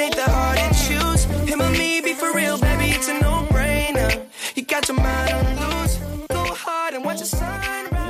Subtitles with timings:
[0.00, 1.24] it ain't hard to choose.
[1.48, 4.26] Him or me, be for real, baby, it's a no-brainer.
[4.54, 5.96] You got your mind on loose.
[6.28, 7.18] Go hard and watch.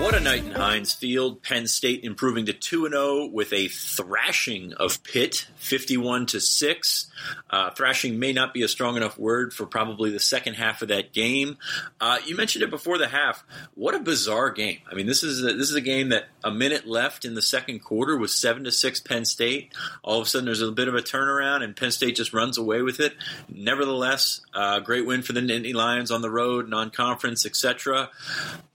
[0.03, 1.41] What a night Heinz Field.
[1.41, 7.06] Penn State improving to 2 0 with a thrashing of Pitt, 51 to 6.
[7.49, 10.88] Uh, thrashing may not be a strong enough word for probably the second half of
[10.88, 11.59] that game.
[12.01, 13.45] Uh, you mentioned it before the half.
[13.74, 14.79] What a bizarre game.
[14.91, 17.43] I mean, this is a, this is a game that a minute left in the
[17.43, 19.73] second quarter was 7 to 6 Penn State.
[20.02, 22.59] All of a sudden, there's a bit of a turnaround, and Penn State just runs
[22.59, 23.15] away with it.
[23.48, 28.10] Nevertheless, uh, great win for the Nittany Lions on the road, non conference, etc.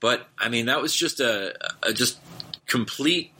[0.00, 2.18] But, I mean, that was just a Uh, just
[2.66, 3.32] complete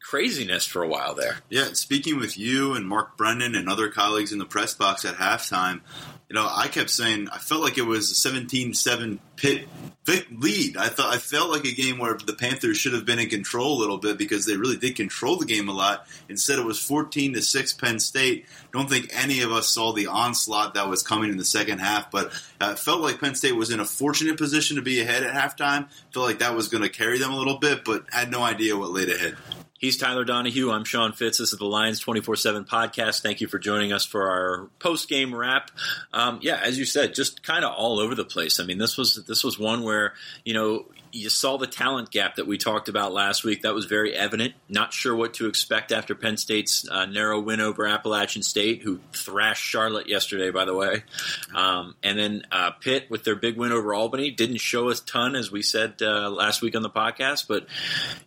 [0.00, 1.36] craziness for a while there.
[1.48, 5.14] Yeah, speaking with you and Mark Brennan and other colleagues in the press box at
[5.14, 5.82] halftime,
[6.30, 9.66] you know, I kept saying I felt like it was a 17-7 Pitt
[10.30, 10.76] lead.
[10.76, 13.78] I thought I felt like a game where the Panthers should have been in control
[13.78, 16.06] a little bit because they really did control the game a lot.
[16.28, 18.46] Instead, it was 14 to six Penn State.
[18.72, 22.12] Don't think any of us saw the onslaught that was coming in the second half,
[22.12, 25.24] but uh, it felt like Penn State was in a fortunate position to be ahead
[25.24, 25.88] at halftime.
[26.12, 28.76] Felt like that was going to carry them a little bit, but had no idea
[28.76, 29.36] what laid ahead.
[29.80, 30.70] He's Tyler Donohue.
[30.70, 31.38] I'm Sean Fitz.
[31.38, 33.22] This is the Lions 24 7 podcast.
[33.22, 35.70] Thank you for joining us for our post game wrap.
[36.12, 38.60] Um, yeah, as you said, just kind of all over the place.
[38.60, 40.12] I mean, this was this was one where
[40.44, 43.62] you know you saw the talent gap that we talked about last week.
[43.62, 44.54] That was very evident.
[44.68, 49.00] Not sure what to expect after Penn State's uh, narrow win over Appalachian State, who
[49.12, 51.04] thrashed Charlotte yesterday, by the way.
[51.54, 55.34] Um, and then uh, Pitt with their big win over Albany didn't show a ton,
[55.34, 57.46] as we said uh, last week on the podcast.
[57.48, 57.66] But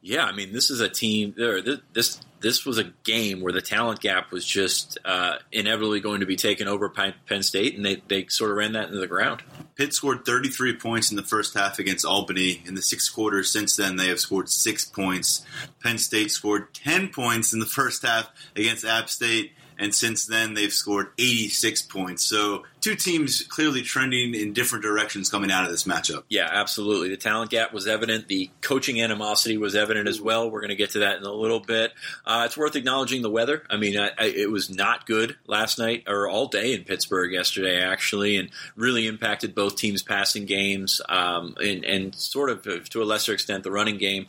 [0.01, 1.33] yeah, I mean, this is a team.
[1.35, 6.25] This this was a game where the talent gap was just uh, inevitably going to
[6.25, 9.07] be taken over by Penn State, and they, they sort of ran that into the
[9.07, 9.41] ground.
[9.75, 12.61] Pitt scored 33 points in the first half against Albany.
[12.65, 15.45] In the six quarters since then, they have scored six points.
[15.81, 20.53] Penn State scored 10 points in the first half against App State, and since then,
[20.53, 22.23] they've scored 86 points.
[22.23, 26.23] So two teams clearly trending in different directions coming out of this matchup.
[26.27, 27.07] Yeah, absolutely.
[27.07, 28.27] The talent gap was evident.
[28.27, 30.51] The coaching animosity was evident as well.
[30.51, 31.93] We're going to get to that in a little bit.
[32.25, 33.63] Uh, it's worth acknowledging the weather.
[33.69, 37.31] I mean, I, I, it was not good last night or all day in Pittsburgh
[37.31, 42.79] yesterday, actually, and really impacted both teams' passing games um, and, and, sort of uh,
[42.89, 44.25] to a lesser extent the running game.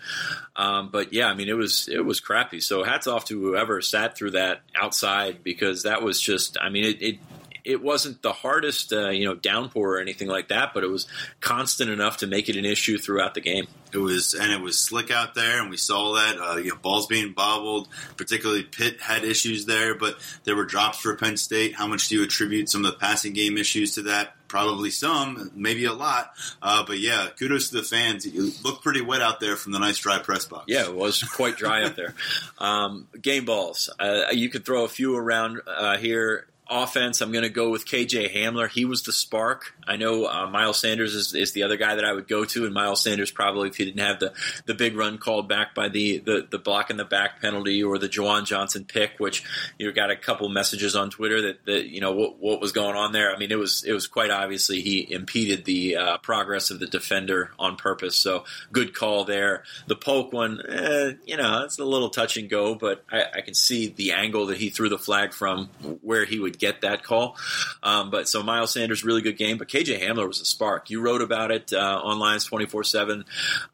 [0.55, 2.61] Um, but yeah, I mean, it was it was crappy.
[2.61, 6.56] So hats off to whoever sat through that outside because that was just.
[6.61, 7.19] I mean, it, it
[7.65, 11.07] it wasn't the hardest, uh, you know, downpour or anything like that, but it was
[11.41, 13.67] constant enough to make it an issue throughout the game.
[13.93, 16.39] It was, and it was slick out there, and we saw that.
[16.39, 17.89] Uh, you know, balls being bobbled.
[18.17, 21.75] Particularly, Pitt had issues there, but there were drops for Penn State.
[21.75, 24.35] How much do you attribute some of the passing game issues to that?
[24.49, 26.33] Probably some, maybe a lot.
[26.61, 28.27] Uh, but yeah, kudos to the fans.
[28.27, 30.65] You look pretty wet out there from the nice dry press box.
[30.69, 32.15] Yeah, it was quite dry out there.
[32.57, 33.91] Um, game balls.
[33.99, 37.87] Uh, you could throw a few around uh, here offense, I'm going to go with
[37.87, 38.69] KJ Hamler.
[38.69, 39.75] He was the spark.
[39.87, 42.65] I know uh, Miles Sanders is, is, the other guy that I would go to,
[42.65, 44.33] and Miles Sanders probably if he didn't have the,
[44.67, 47.99] the big run called back by the, the, the block in the back penalty or
[47.99, 49.45] the Juwan Johnson pick, which
[49.79, 52.97] you got a couple messages on Twitter that, that you know what, what was going
[52.97, 53.35] on there.
[53.35, 56.87] I mean, it was it was quite obviously he impeded the uh, progress of the
[56.87, 58.17] defender on purpose.
[58.17, 59.65] So good call there.
[59.87, 63.41] The Polk one, eh, you know, it's a little touch and go, but I, I
[63.43, 65.69] can see the angle that he threw the flag from
[66.03, 67.37] where he would would get that call.
[67.83, 69.59] Um, but so Miles Sanders, really good game.
[69.59, 70.91] But KJ Hamler was a spark.
[70.91, 73.25] You wrote about it uh, on Lions twenty four seven.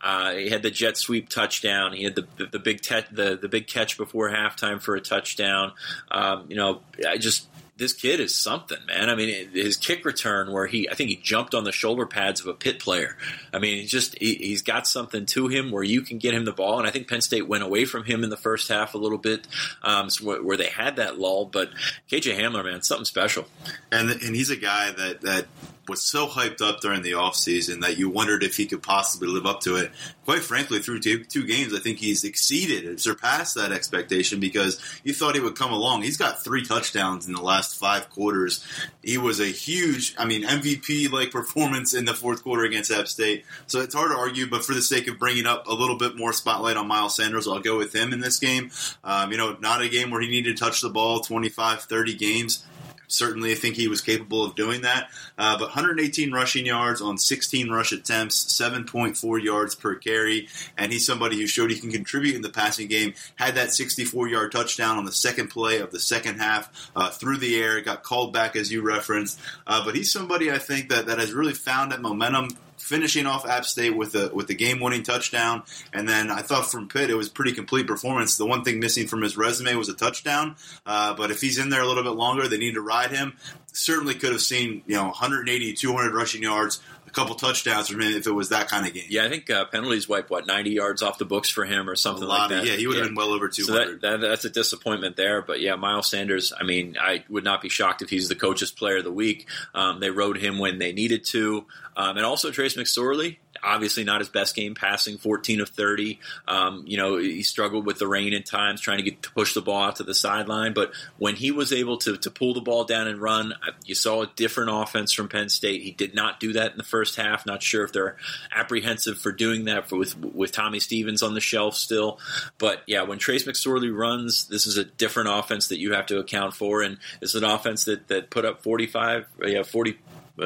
[0.01, 1.93] Uh, he had the jet sweep touchdown.
[1.93, 5.01] He had the the, the big te- the the big catch before halftime for a
[5.01, 5.73] touchdown.
[6.11, 7.47] Um, you know, I just
[7.81, 9.09] this kid is something, man.
[9.09, 12.43] I mean, his kick return where he, I think he jumped on the shoulder pads
[12.43, 13.17] of a Pitt player.
[13.55, 16.45] I mean, he's just, he, has got something to him where you can get him
[16.45, 16.79] the ball.
[16.79, 19.17] And I think Penn State went away from him in the first half a little
[19.17, 19.49] bit,
[19.83, 21.47] um, where they had that lull.
[21.47, 21.71] But
[22.11, 23.47] KJ Hamler, man, something special.
[23.91, 25.47] And and he's a guy that that
[25.89, 29.47] was so hyped up during the offseason that you wondered if he could possibly live
[29.47, 29.91] up to it.
[30.25, 34.81] Quite frankly, through two, two games, I think he's exceeded and surpassed that expectation because
[35.03, 36.03] you thought he would come along.
[36.03, 38.65] He's got three touchdowns in the last five quarters.
[39.03, 43.09] He was a huge, I mean, MVP like performance in the fourth quarter against App
[43.09, 43.45] State.
[43.67, 46.17] So it's hard to argue, but for the sake of bringing up a little bit
[46.17, 48.71] more spotlight on Miles Sanders, I'll go with him in this game.
[49.03, 52.15] Um, you know, not a game where he needed to touch the ball 25, 30
[52.15, 52.65] games
[53.13, 55.11] certainly I think he was capable of doing that.
[55.39, 61.07] Uh, but 118 rushing yards on 16 rush attempts, 7.4 yards per carry, and he's
[61.07, 63.15] somebody who showed he can contribute in the passing game.
[63.37, 67.39] Had that 64 yard touchdown on the second play of the second half uh, through
[67.39, 69.39] the air, got called back as you referenced.
[69.67, 72.49] Uh, but he's somebody I think that, that has really found that momentum
[72.91, 76.69] finishing off App State with the with the game winning touchdown, and then I thought
[76.69, 78.37] from Pitt it was pretty complete performance.
[78.37, 81.71] The one thing missing from his resume was a touchdown, uh, but if he's in
[81.71, 83.37] there a little bit longer, they need to ride him.
[83.73, 86.81] Certainly could have seen you know 180, 200 rushing yards,
[87.11, 89.05] a couple touchdowns from him if it was that kind of game.
[89.09, 91.97] Yeah, I think uh, penalties wipe what ninety yards off the books for him or
[91.97, 92.67] something like of, that.
[92.67, 94.01] yeah, he would have been well over So 200.
[94.01, 95.43] that, that, that's a disappointment there.
[95.43, 96.53] But yeah, Miles Sanders.
[96.59, 99.47] I mean, I would not be shocked if he's the coach's player of the week.
[99.75, 101.67] Um, they rode him when they needed to,
[101.97, 103.39] um, and also Trace McSorley.
[103.63, 106.19] Obviously, not his best game passing, 14 of 30.
[106.49, 109.55] Um, you know, he struggled with the rain at times, trying to get to push
[109.55, 110.73] the ball out to the sideline.
[110.73, 113.95] But when he was able to, to pull the ball down and run, uh, you
[113.95, 115.83] saw a different offense from Penn State.
[115.83, 117.47] He did not do that in the first half.
[117.47, 118.17] Not sure if they're
[118.55, 122.19] apprehensive for doing that for, with with Tommy Stevens on the shelf still.
[122.59, 126.19] But yeah, when Trace McSorley runs, this is a different offense that you have to
[126.19, 129.99] account for, and it's an offense that, that put up 45, yeah, 40.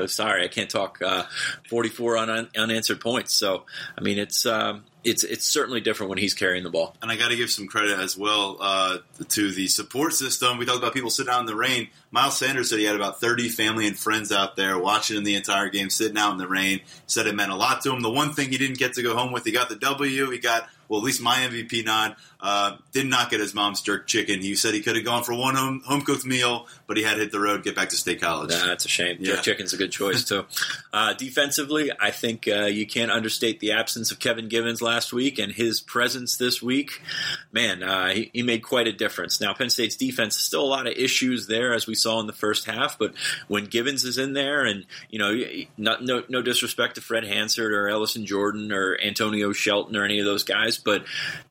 [0.07, 1.01] Sorry, I can't talk.
[1.03, 1.25] Uh,
[1.69, 3.35] 44 un- unanswered points.
[3.35, 3.65] So,
[3.97, 6.97] I mean, it's um, it's it's certainly different when he's carrying the ball.
[7.03, 8.99] and I got to give some credit as well uh,
[9.29, 10.59] to the support system.
[10.59, 11.89] We talked about people sitting out in the rain.
[12.11, 15.35] Miles Sanders said he had about 30 family and friends out there watching him the
[15.35, 16.81] entire game, sitting out in the rain.
[17.07, 18.03] Said it meant a lot to him.
[18.03, 20.31] The one thing he didn't get to go home with, he got the W.
[20.31, 22.17] He got, well, at least my MVP nod.
[22.41, 24.41] Uh, did not get his mom's jerk chicken.
[24.41, 27.15] He said he could have gone for one home, home cooked meal, but he had
[27.15, 28.51] to hit the road, get back to State College.
[28.51, 29.17] Nah, that's a shame.
[29.19, 29.37] Yeah.
[29.37, 30.45] Jerk chicken's a good choice too.
[30.93, 35.39] uh, defensively, I think uh, you can't understate the absence of Kevin Givens last week
[35.39, 37.03] and his presence this week.
[37.53, 39.41] Man, uh, he, he made quite a difference.
[39.41, 42.33] Now, Penn State's defense still a lot of issues there, as we saw in the
[42.33, 42.99] first half.
[42.99, 43.15] But
[43.49, 45.35] when Givens is in there, and you know,
[45.77, 50.19] not, no no disrespect to Fred Hansard or Ellison Jordan or Antonio Shelton or any
[50.19, 51.05] of those guys, but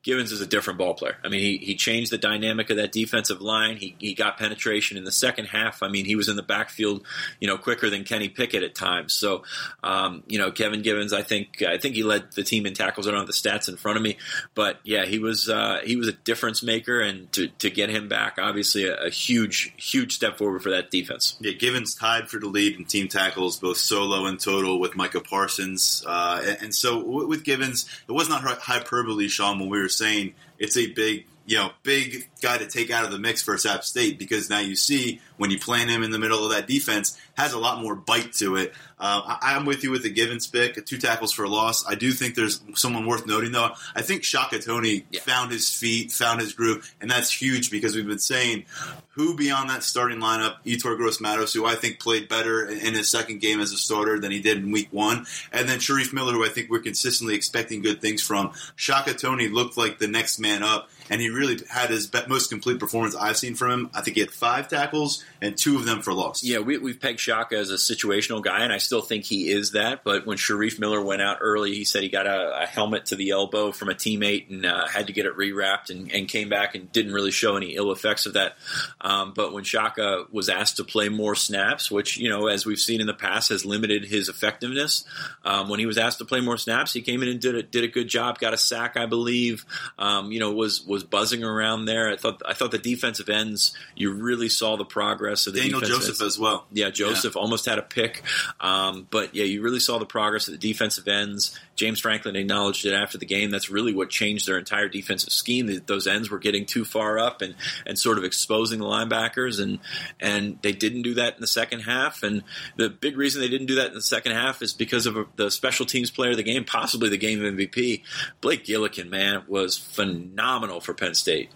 [0.04, 1.16] Givens is a different ball player.
[1.24, 3.78] I mean, he, he changed the dynamic of that defensive line.
[3.78, 5.82] He, he got penetration in the second half.
[5.82, 7.06] I mean, he was in the backfield,
[7.40, 9.14] you know, quicker than Kenny Pickett at times.
[9.14, 9.44] So,
[9.82, 13.08] um, you know, Kevin Givens, I think I think he led the team in tackles.
[13.08, 14.18] I don't have the stats in front of me,
[14.56, 18.10] but yeah, he was uh, he was a difference maker, and to, to get him
[18.10, 21.38] back, obviously, a, a huge huge step forward for that defense.
[21.40, 25.22] Yeah, Givens tied for the lead in team tackles, both solo and total, with Micah
[25.22, 26.04] Parsons.
[26.06, 30.34] Uh, and, and so with Givens, it was not hyperbole, Sean, when we were saying
[30.60, 33.84] it's a big, you know, big guy to take out of the mix for App
[33.84, 37.18] State because now you see when you plant him in the middle of that defense
[37.36, 38.74] has a lot more bite to it.
[39.04, 41.86] Uh, I, I'm with you with the Givens pick, two tackles for a loss.
[41.86, 43.72] I do think there's someone worth noting though.
[43.94, 45.20] I think Shaka Toney Yeah.
[45.20, 48.64] found his feet, found his groove, and that's huge because we've been saying
[49.10, 52.94] who beyond that starting lineup, Yetur Gross Matos, who I think played better in in
[53.00, 56.14] his second game as a starter than he did in week one, and then Shareef
[56.14, 58.54] Miller, who I think we're consistently expecting good things from.
[58.76, 62.80] Shaka Toney looked like the next man up, and he really had his most complete
[62.80, 63.90] performance I've seen from him.
[63.94, 66.44] I think he had five tackles and two of them for loss.
[66.44, 69.72] Yeah, we, we've pegged Shaka as a situational guy, and I still think he is
[69.72, 70.04] that.
[70.04, 73.16] But when Shareef Miller went out early, he said he got a, a helmet to
[73.16, 76.50] the elbow from a teammate and uh, had to get it rewrapped and, and came
[76.50, 78.56] back and didn't really show any ill effects of that.
[79.02, 82.80] Um, but when Shaka was asked to play more snaps, which, you know, as we've
[82.80, 85.06] seen in the past, has limited his effectiveness,
[85.46, 87.64] um, when he was asked to play more snaps, he came in and did a,
[87.64, 89.66] did a good job, got a sack, I believe,
[89.98, 92.10] um, you know, was, was buzzing around there.
[92.10, 95.80] I thought, I thought the defensive ends, you really saw the progress of the Daniel
[95.82, 96.22] Joseph ends.
[96.22, 96.66] as well.
[96.72, 98.24] Yeah, Joseph almost had a pick,
[98.60, 101.60] um, Um, but yeah, you really saw the progress of the defensive ends.
[101.76, 103.52] James Franklin acknowledged it after the game.
[103.52, 105.68] That's really what changed their entire defensive scheme.
[105.68, 107.54] That Those ends were getting too far up and,
[107.86, 109.78] and sort of exposing the linebackers, and
[110.20, 112.24] and they didn't do that in the second half.
[112.24, 112.44] And
[112.76, 115.52] the big reason they didn't do that in the second half is because of the
[115.52, 118.02] special teams player of the game, possibly the game MVP.
[118.42, 121.52] Blake Gillikin, man, was phenomenal for Penn State.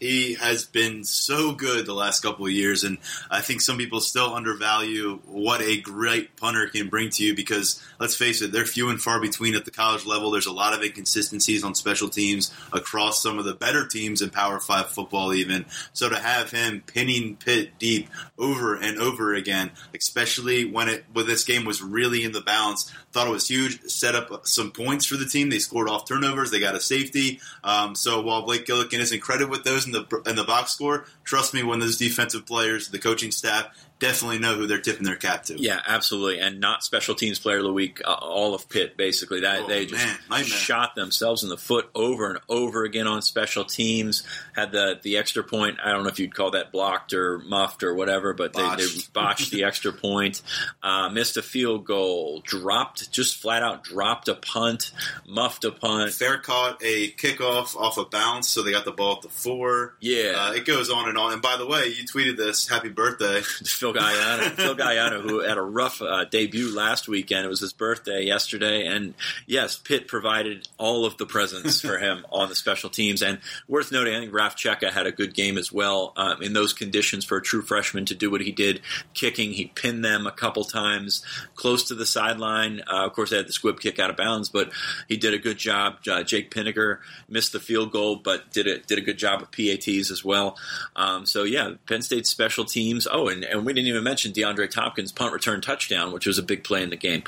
[0.00, 2.98] He has been so good the last couple of years, and
[3.30, 7.82] I think some people still undervalue what a great punter can bring to you because,
[7.98, 10.30] let's face it, they're few and far between at the college level.
[10.30, 14.30] There's a lot of inconsistencies on special teams across some of the better teams in
[14.30, 15.66] Power 5 football, even.
[15.92, 18.08] So to have him pinning Pitt deep
[18.38, 22.92] over and over again, especially when it when this game was really in the balance,
[23.16, 23.80] thought it was huge.
[23.88, 25.48] Set up some points for the team.
[25.48, 26.50] They scored off turnovers.
[26.50, 27.40] They got a safety.
[27.64, 31.06] Um, so while Blake Gillikin isn't credited with those in the in the box score,
[31.24, 35.16] trust me, when those defensive players, the coaching staff, definitely know who they're tipping their
[35.16, 35.60] cap to.
[35.60, 38.00] Yeah, absolutely, and not special teams player of the week.
[38.04, 41.88] Uh, all of Pitt, basically, that Oh, they just man, shot themselves in the foot
[41.94, 44.22] over and over again on special teams.
[44.54, 45.78] Had the the extra point.
[45.84, 48.68] I don't know if you'd call that blocked or muffed or whatever, but they, they
[48.68, 49.12] Botched.
[49.12, 50.42] botched the extra point.
[50.82, 52.42] Uh, missed a field goal.
[52.44, 54.92] Dropped just flat out dropped a punt.
[55.26, 56.12] Muffed a punt.
[56.12, 59.94] Fair caught a kickoff off a bounce, so they got the ball at the four.
[60.00, 61.32] Yeah, Uh, it goes on and on.
[61.32, 62.68] And by the way, you tweeted this.
[62.68, 63.42] Happy birthday.
[63.92, 64.50] Phil Galiano.
[64.56, 67.44] Phil Galiano, who had a rough uh, debut last weekend.
[67.44, 69.14] It was his birthday yesterday, and
[69.46, 73.22] yes, Pitt provided all of the presents for him on the special teams.
[73.22, 73.38] And
[73.68, 76.72] worth noting, I think Raf Checa had a good game as well um, in those
[76.72, 78.80] conditions for a true freshman to do what he did,
[79.14, 79.52] kicking.
[79.52, 81.24] He pinned them a couple times
[81.54, 82.80] close to the sideline.
[82.80, 84.72] Uh, of course, they had the squib kick out of bounds, but
[85.08, 85.98] he did a good job.
[86.10, 89.50] Uh, Jake Pinegar missed the field goal, but did a, did a good job of
[89.50, 90.56] PATs as well.
[90.94, 93.06] Um, so yeah, Penn State special teams.
[93.10, 96.42] Oh, and, and we didn't even mention DeAndre Thompkins' punt return touchdown, which was a
[96.42, 97.22] big play in the game.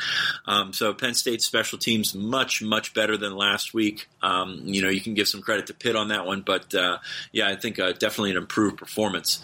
[0.46, 4.08] Um, so Penn State special teams much much better than last week.
[4.22, 6.98] Um, you know, you can give some credit to Pitt on that one, but uh,
[7.32, 9.40] yeah, I think uh, definitely an improved performance.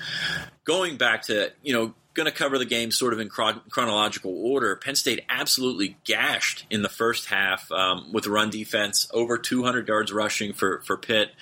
[0.64, 4.76] Going back to you know going to cover the game sort of in chronological order.
[4.76, 10.12] Penn State absolutely gashed in the first half um, with run defense, over 200 yards
[10.12, 11.32] rushing for for Pitt,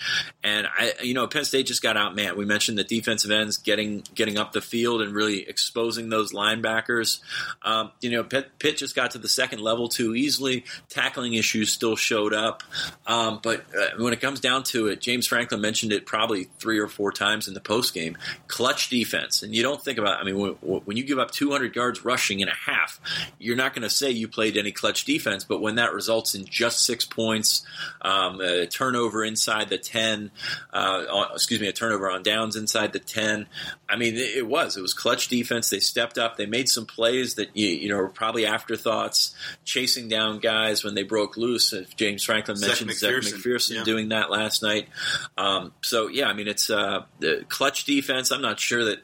[0.43, 2.17] and I, you know, Penn State just got out.
[2.17, 6.33] Man, we mentioned the defensive ends getting getting up the field and really exposing those
[6.33, 7.21] linebackers.
[7.63, 10.65] Um, you know, Pitt, Pitt, just got to the second level too easily.
[10.89, 12.63] Tackling issues still showed up,
[13.07, 16.79] um, but uh, when it comes down to it, James Franklin mentioned it probably three
[16.79, 18.17] or four times in the post game.
[18.49, 19.12] Clutch defense,
[19.43, 20.21] and you don't think about.
[20.21, 20.39] I mean.
[20.39, 20.53] When,
[20.85, 23.01] when you give up 200 yards rushing in a half,
[23.39, 25.45] you're not going to say you played any clutch defense.
[25.45, 27.65] But when that results in just six points,
[28.01, 30.31] um, a turnover inside the 10,
[30.73, 33.47] uh, excuse me, a turnover on downs inside the 10,
[33.89, 34.77] I mean, it, it, was.
[34.77, 35.71] It was clutch defense.
[35.71, 36.37] They stepped up.
[36.37, 40.95] They made some plays that you, you know were probably afterthoughts, chasing down guys when
[40.95, 41.73] they broke loose.
[41.73, 43.85] If James Franklin mentioned Zech McPhearson, McPhearson yeah.
[43.85, 44.89] doing that last night.
[45.37, 47.05] Um, so yeah, I mean, it's uh,
[47.49, 48.31] clutch defense.
[48.31, 49.02] I'm not sure that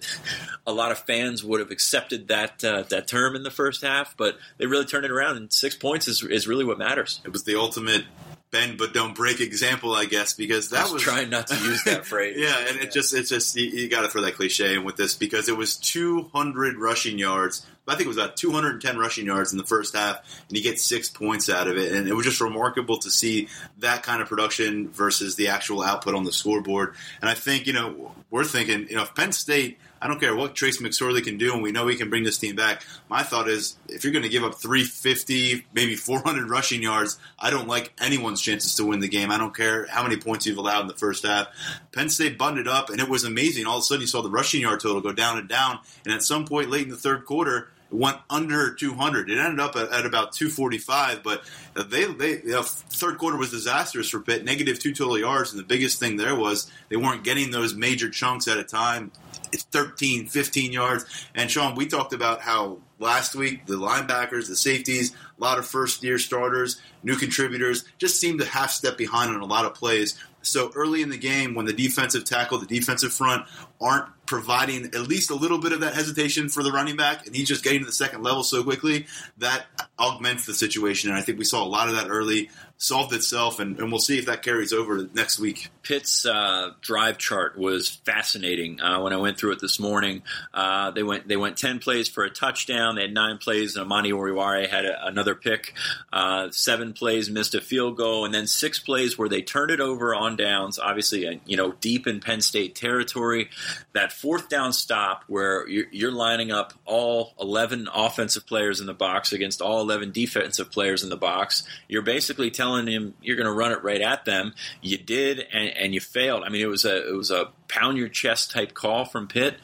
[0.67, 4.17] a lot of fans would have accepted that uh, that term in the first half,
[4.17, 5.37] but they really turned it around.
[5.37, 7.21] And six points is is really what matters.
[7.25, 8.05] It was the ultimate
[8.51, 11.85] bend but don't break example, I guess, because that was, was, trying not to use
[11.85, 12.37] that phrase.
[12.39, 12.85] yeah, and yeah.
[12.85, 15.49] it just it's just you, you got to throw that cliche in with this because
[15.49, 17.67] it was 200 rushing yards.
[17.87, 20.85] I think it was about 210 rushing yards in the first half, and he gets
[20.85, 21.93] six points out of it.
[21.93, 26.15] And it was just remarkable to see that kind of production versus the actual output
[26.15, 26.95] on the scoreboard.
[27.23, 30.35] And I think you know we're thinking, you know, if Penn State I don't care
[30.35, 32.85] what Trace McSorley can do, and we know he can bring this team back.
[33.09, 37.51] My thought is, if you're going to give up 350, maybe 400 rushing yards, I
[37.51, 39.31] don't like anyone's chances to win the game.
[39.31, 41.49] I don't care how many points you've allowed in the first half.
[41.93, 43.67] Penn State buttoned up, and it was amazing.
[43.67, 46.15] All of a sudden, you saw the rushing yard total go down and down, and
[46.15, 49.31] at some point late in the third quarter, it went under 200.
[49.31, 51.43] It ended up at, at about 245, but
[51.75, 55.65] they, they know, third quarter was disastrous for Pitt, negative two total yards, and the
[55.65, 59.11] biggest thing there was they weren't getting those major chunks at a time.
[59.53, 61.05] It's 13, 15 yards.
[61.35, 65.67] And Sean, we talked about how last week the linebackers, the safeties, a lot of
[65.67, 69.75] first year starters, new contributors just seemed to half step behind on a lot of
[69.75, 70.19] plays.
[70.43, 73.47] So early in the game, when the defensive tackle, the defensive front
[73.81, 77.35] aren't providing at least a little bit of that hesitation for the running back, and
[77.35, 79.07] he's just getting to the second level so quickly,
[79.39, 79.67] that
[79.99, 81.11] augments the situation.
[81.11, 84.01] And I think we saw a lot of that early solved itself, and, and we'll
[84.01, 85.69] see if that carries over next week.
[85.83, 90.23] Pitt's uh, drive chart was fascinating uh, when I went through it this morning.
[90.55, 92.95] Uh, they went they went ten plays for a touchdown.
[92.95, 95.75] They had nine plays, and Amani Oruwariye had a, another pick.
[96.13, 99.81] Uh, seven plays, missed a field goal, and then six plays where they turned it
[99.81, 100.79] over on downs.
[100.79, 103.51] Obviously, uh, you know, deep in Penn State territory.
[103.93, 108.95] That fourth down stop where you're, you're lining up all eleven offensive players in the
[108.95, 111.65] box against all eleven defensive players in the box.
[111.89, 114.55] You're basically telling telling him you're going to run it right at them.
[114.83, 116.45] You did, and, and you failed.
[116.45, 119.57] I mean, it was a it was a pound your chest type call from Pitt,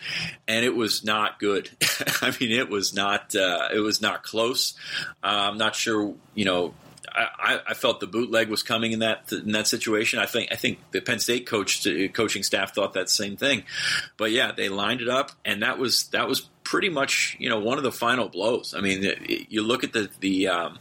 [0.49, 1.71] and it was not good.
[2.23, 4.75] I mean, it was not uh, it was not close.
[5.23, 6.75] Uh, I'm not sure, you know.
[7.17, 10.19] I, I, felt the bootleg was coming in that in that situation.
[10.19, 13.63] I think I think the Penn State coach coaching staff thought that same thing,
[14.17, 17.61] but yeah, they lined it up, and that was that was pretty much you know
[17.61, 18.75] one of the final blows.
[18.77, 20.79] I mean, you look at the the um,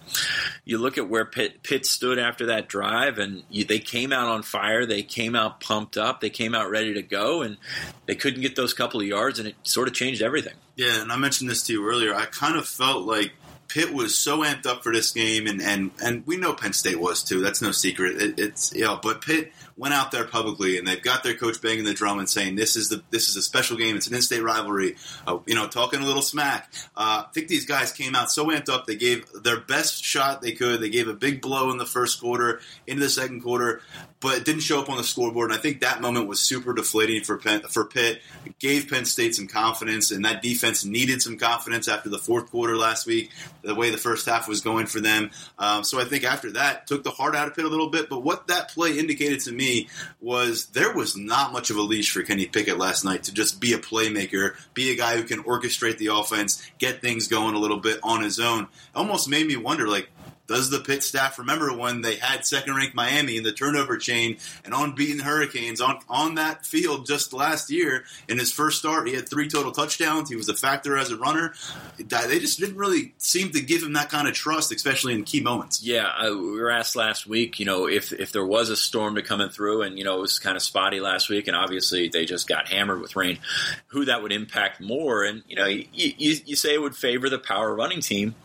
[0.65, 4.27] you look at where Pitt, Pitt stood after that drive, and you, they came out
[4.27, 4.85] on fire.
[4.85, 6.21] They came out pumped up.
[6.21, 7.57] They came out ready to go, and
[8.05, 10.55] they couldn't get those couple of yards, and it sort of changed everything.
[10.75, 12.15] Yeah, and I mentioned this to you earlier.
[12.15, 13.33] I kind of felt like
[13.73, 16.99] Pitt was so amped up for this game, and, and, and we know Penn State
[16.99, 17.41] was too.
[17.41, 18.21] That's no secret.
[18.21, 21.59] It, it's you know, but Pitt went out there publicly and they've got their coach
[21.59, 23.95] banging the drum and saying this is the this is a special game.
[23.95, 24.95] It's an in-state rivalry.
[25.25, 26.71] Uh, you know, talking a little smack.
[26.95, 28.85] Uh, I think these guys came out so amped up.
[28.85, 30.79] They gave their best shot they could.
[30.79, 32.61] They gave a big blow in the first quarter.
[32.85, 33.81] Into the second quarter,
[34.23, 35.51] but it didn't show up on the scoreboard.
[35.51, 38.21] And I think that moment was super deflating for Penn, for Pitt.
[38.45, 42.49] It gave Penn State some confidence, and that defense needed some confidence after the fourth
[42.49, 43.31] quarter last week,
[43.63, 45.29] the way the first half was going for them.
[45.59, 48.09] Um, so I think after that, took the heart out of Pitt a little bit.
[48.09, 49.89] But what that play indicated to me
[50.21, 53.59] was there was not much of a leash for Kenny Pickett last night to just
[53.59, 57.59] be a playmaker, be a guy who can orchestrate the offense, get things going a
[57.59, 58.63] little bit on his own.
[58.63, 60.09] It almost made me wonder, like,
[60.53, 64.37] does the Pitt staff remember when they had second ranked Miami in the turnover chain
[64.63, 69.07] and unbeaten Hurricanes on, on that field just last year in his first start?
[69.07, 70.29] He had three total touchdowns.
[70.29, 71.53] He was a factor as a runner.
[71.97, 75.41] They just didn't really seem to give him that kind of trust, especially in key
[75.41, 75.83] moments.
[75.83, 79.15] Yeah, I, we were asked last week, you know, if, if there was a storm
[79.15, 82.09] to coming through and, you know, it was kind of spotty last week and obviously
[82.09, 83.39] they just got hammered with rain,
[83.87, 85.23] who that would impact more.
[85.23, 88.35] And, you know, you, you, you say it would favor the power running team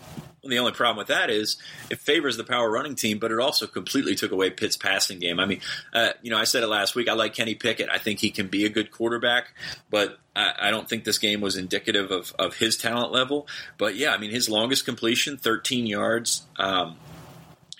[0.42, 1.56] well, the only problem with that is
[1.90, 5.40] it favors the power running team, but it also completely took away Pitt's passing game.
[5.40, 5.60] I mean,
[5.92, 7.08] uh, you know, I said it last week.
[7.08, 7.88] I like Kenny Pickett.
[7.90, 9.54] I think he can be a good quarterback,
[9.90, 13.48] but I, I don't think this game was indicative of, of his talent level.
[13.78, 16.46] But yeah, I mean, his longest completion, 13 yards.
[16.56, 16.96] Um,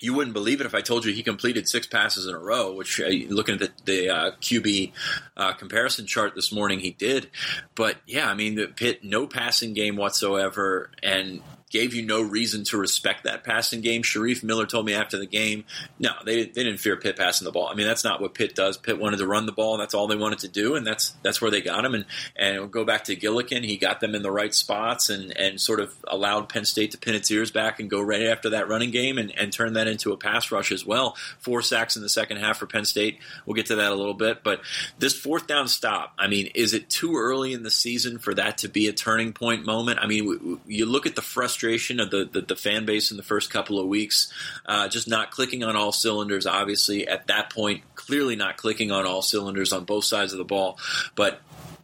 [0.01, 2.73] you wouldn't believe it if I told you he completed six passes in a row,
[2.73, 4.93] which uh, looking at the, the uh, QB
[5.35, 7.29] uh, comparison chart this morning, he did.
[7.75, 10.91] But yeah, I mean, the Pitt, no passing game whatsoever.
[11.03, 14.03] And gave you no reason to respect that passing game.
[14.03, 15.65] Shareef Miller told me after the game,
[15.99, 17.67] no, they, they didn't fear Pitt passing the ball.
[17.67, 18.77] I mean, that's not what Pitt does.
[18.77, 19.73] Pitt wanted to run the ball.
[19.73, 21.93] And that's all they wanted to do, and that's that's where they got him.
[21.93, 23.63] And and we'll go back to Gillikin.
[23.63, 26.97] He got them in the right spots and and sort of allowed Penn State to
[26.97, 29.87] pin its ears back and go right after that running game and, and turn that
[29.87, 31.15] into a pass rush as well.
[31.39, 33.19] Four sacks in the second half for Penn State.
[33.45, 34.43] We'll get to that a little bit.
[34.43, 34.61] But
[34.97, 38.59] this fourth down stop, I mean, is it too early in the season for that
[38.59, 39.99] to be a turning point moment?
[40.01, 43.17] I mean, you look at the frustration frustration of the, the, the, fan base in
[43.17, 44.31] the first couple of weeks,
[44.65, 46.45] uh, just not clicking on all cylinders.
[46.45, 50.45] Obviously, at that point, clearly not clicking on all cylinders on both sides of the
[50.45, 50.77] ball.
[51.15, 51.41] But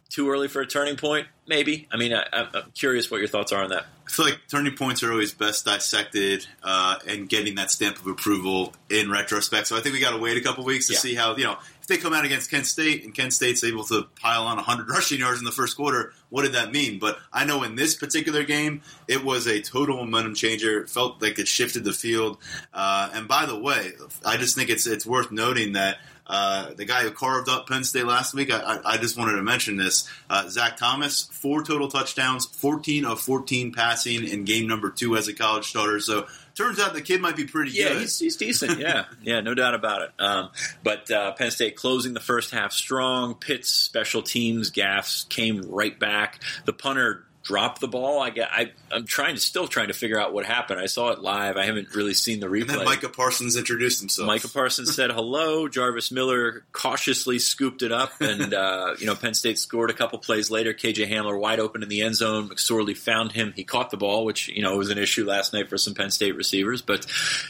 [0.08, 1.26] too early for a turning point?
[1.46, 1.88] Maybe.
[1.92, 3.84] I mean, I, am curious what your thoughts are on that.
[4.06, 8.06] I feel like turning points are always best dissected uh, and getting that stamp of
[8.06, 9.66] approval in retrospect.
[9.66, 10.98] So I think we got to wait a couple weeks to yeah.
[11.00, 14.06] see how you know they come out against Kent State and Kent State's able to
[14.20, 16.98] pile on 100 rushing yards in the first quarter, what did that mean?
[16.98, 20.80] But I know in this particular game, it was a total momentum changer.
[20.80, 22.38] It felt like it shifted the field.
[22.74, 23.92] Uh, and by the way,
[24.24, 25.98] I just think it's it's worth noting that.
[26.28, 29.36] Uh, the guy who carved up Penn State last week, I, I, I just wanted
[29.36, 30.10] to mention this.
[30.28, 35.28] Uh, Zac Thomas, four total touchdowns, 14 of 14 passing in game number two as
[35.28, 36.00] a college starter.
[36.00, 38.00] So turns out the kid might be pretty yeah, good.
[38.00, 38.80] he's, he's decent.
[38.80, 40.10] Yeah, yeah, no doubt about it.
[40.18, 40.50] Um,
[40.82, 43.34] but uh, Penn State closing the first half strong.
[43.34, 46.40] Pitt's special teams gaffes came right back.
[46.64, 48.20] The punter dropped the ball.
[48.20, 50.80] I, I I'm trying to still trying to figure out what happened.
[50.80, 51.56] I saw it live.
[51.56, 52.62] I haven't really seen the replay.
[52.62, 54.26] And then Micah Parsons introduced himself.
[54.26, 55.68] Micah Parsons said hello.
[55.68, 60.18] Jarvis Miller cautiously scooped it up, and uh, you know Penn State scored a couple
[60.18, 60.74] plays later.
[60.74, 62.48] KJ Hamler wide open in the end zone.
[62.48, 63.52] McSorley found him.
[63.54, 66.10] He caught the ball, which you know was an issue last night for some Penn
[66.10, 66.82] State receivers.
[66.82, 67.06] But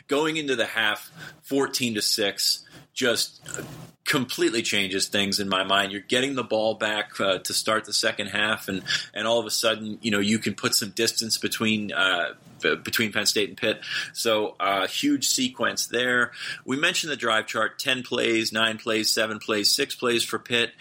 [0.09, 1.11] going into the half,
[1.43, 3.41] fourteen to six, just
[4.05, 5.93] completely changes things in my mind.
[5.93, 8.83] You're getting the ball back uh, to start the second half, and
[9.15, 11.93] and all of a sudden, you know, you can put some distance between.
[11.93, 12.35] Uh,
[12.83, 13.81] between Penn State and Pitt.
[14.15, 16.33] So, uh, huge sequence there.
[16.65, 20.73] We mentioned the drive chart 10 plays, 9 plays, 7 plays, 6 plays for Pitt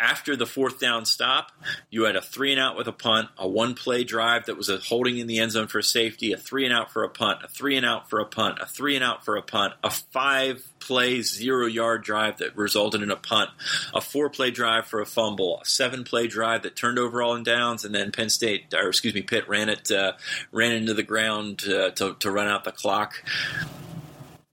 [0.00, 1.52] after the fourth down stop,
[1.90, 4.68] you had a three and out with a punt, a one play drive that was
[4.68, 7.40] a holding in the end zone for safety, a three and out for a punt,
[7.44, 9.90] a three and out for a punt, a three and out for a punt, a
[9.90, 13.50] five play zero yard drive that resulted in a punt,
[13.94, 17.34] a four play drive for a fumble, a seven play drive that turned over all
[17.34, 20.12] in downs, and then Penn State or excuse me Pitt ran it uh,
[20.50, 23.22] ran into the ground uh, to to run out the clock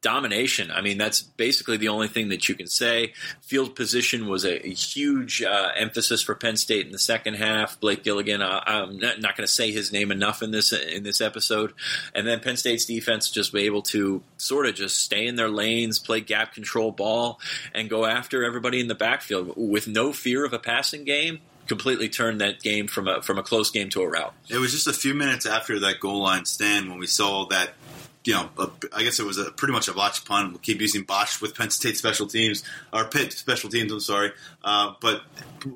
[0.08, 0.72] domination.
[0.72, 3.12] I mean, that's basically the only thing that you can say.
[3.41, 7.78] Field position was a, a huge uh, emphasis for Penn State in the second half.
[7.82, 11.04] Blake Gillikin, uh, I'm not, not going to say his name enough in this in
[11.04, 11.74] this episode.
[12.15, 15.50] And then Penn State's defense just be able to sort of just stay in their
[15.50, 17.41] lanes, play gap control ball,
[17.76, 22.08] and go after everybody in the backfield with no fear of a passing game completely
[22.08, 24.34] turned that game from a from a close game to a rout.
[24.50, 27.74] It was just a few minutes after that goal line stand when we saw that
[28.28, 30.50] you know, a, I guess it was a pretty much a botch pun.
[30.50, 32.62] We'll keep using botch with Penn State special teams
[32.92, 33.90] or Pitt special teams.
[33.92, 34.34] I'm sorry,
[34.66, 35.22] uh, but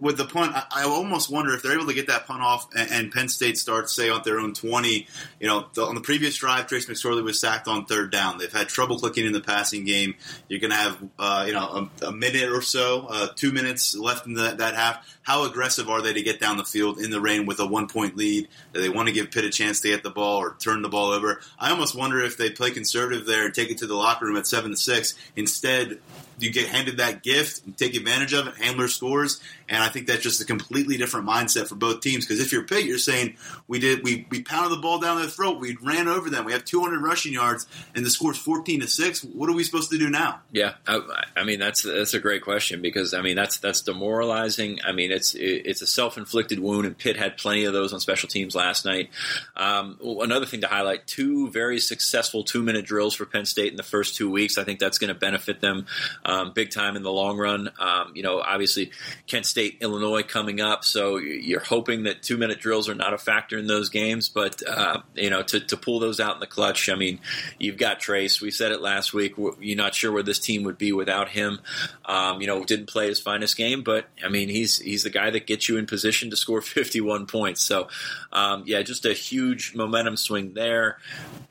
[0.02, 2.68] with the punt, I, I, almost wonder if they're able to get that punt off
[2.76, 5.08] and, and Penn State starts say on their own 20.
[5.40, 8.38] You know, the, on the previous drive, Trace McSorley was sacked on third down.
[8.38, 10.16] They've had trouble clicking in the passing game.
[10.50, 13.96] You're going to have uh, you know a, a, minute or so, uh, two minutes
[13.96, 15.18] left in the, that half.
[15.24, 17.88] How aggressive are they to get down the field in the rain with a one
[17.88, 18.48] point lead?
[18.74, 20.90] Do they want to give Pitt a chance to get the ball or turn the
[20.90, 21.42] ball over?
[21.58, 24.36] I almost wonder if they play conservative there and take it to the locker room
[24.36, 25.14] at seven to six.
[25.36, 26.00] Instead,
[26.40, 28.56] you get handed that gift and take advantage of it.
[28.56, 29.40] Hamler scores,
[29.72, 32.26] and I think that's just a completely different mindset for both teams.
[32.26, 35.30] Because if you're Pitt, you're saying we did we we pounded the ball down their
[35.30, 38.88] throat, we ran over them, we have 200 rushing yards, and the score's 14 to
[38.88, 39.24] six.
[39.24, 40.42] What are we supposed to do now?
[40.52, 44.80] Yeah, I, I mean that's that's a great question because I mean that's that's demoralizing.
[44.86, 48.02] I mean it's it's a self inflicted wound, and Pitt had plenty of those on
[48.02, 49.10] special teams last night.
[49.56, 53.78] Um, another thing to highlight: two very successful two minute drills for Penn State in
[53.78, 54.58] the first two weeks.
[54.58, 55.86] I think that's going to benefit them
[56.26, 57.72] um, big time in the long run.
[57.80, 58.92] Um, you know, obviously
[59.28, 63.18] Kent State, Illinois coming up, so you're hoping that two minute drills are not a
[63.18, 64.30] factor in those games.
[64.30, 67.20] But uh, you know, to, to pull those out in the clutch, I mean,
[67.60, 68.42] you've got Trace.
[68.42, 69.36] We said it last week.
[69.60, 71.60] You're not sure where this team would be without him.
[72.06, 75.30] Um, you know, didn't play his finest game, but I mean, he's he's the guy
[75.30, 77.62] that gets you in position to score 51 points.
[77.62, 77.88] So,
[78.32, 80.98] um, yeah, just a huge momentum swing there.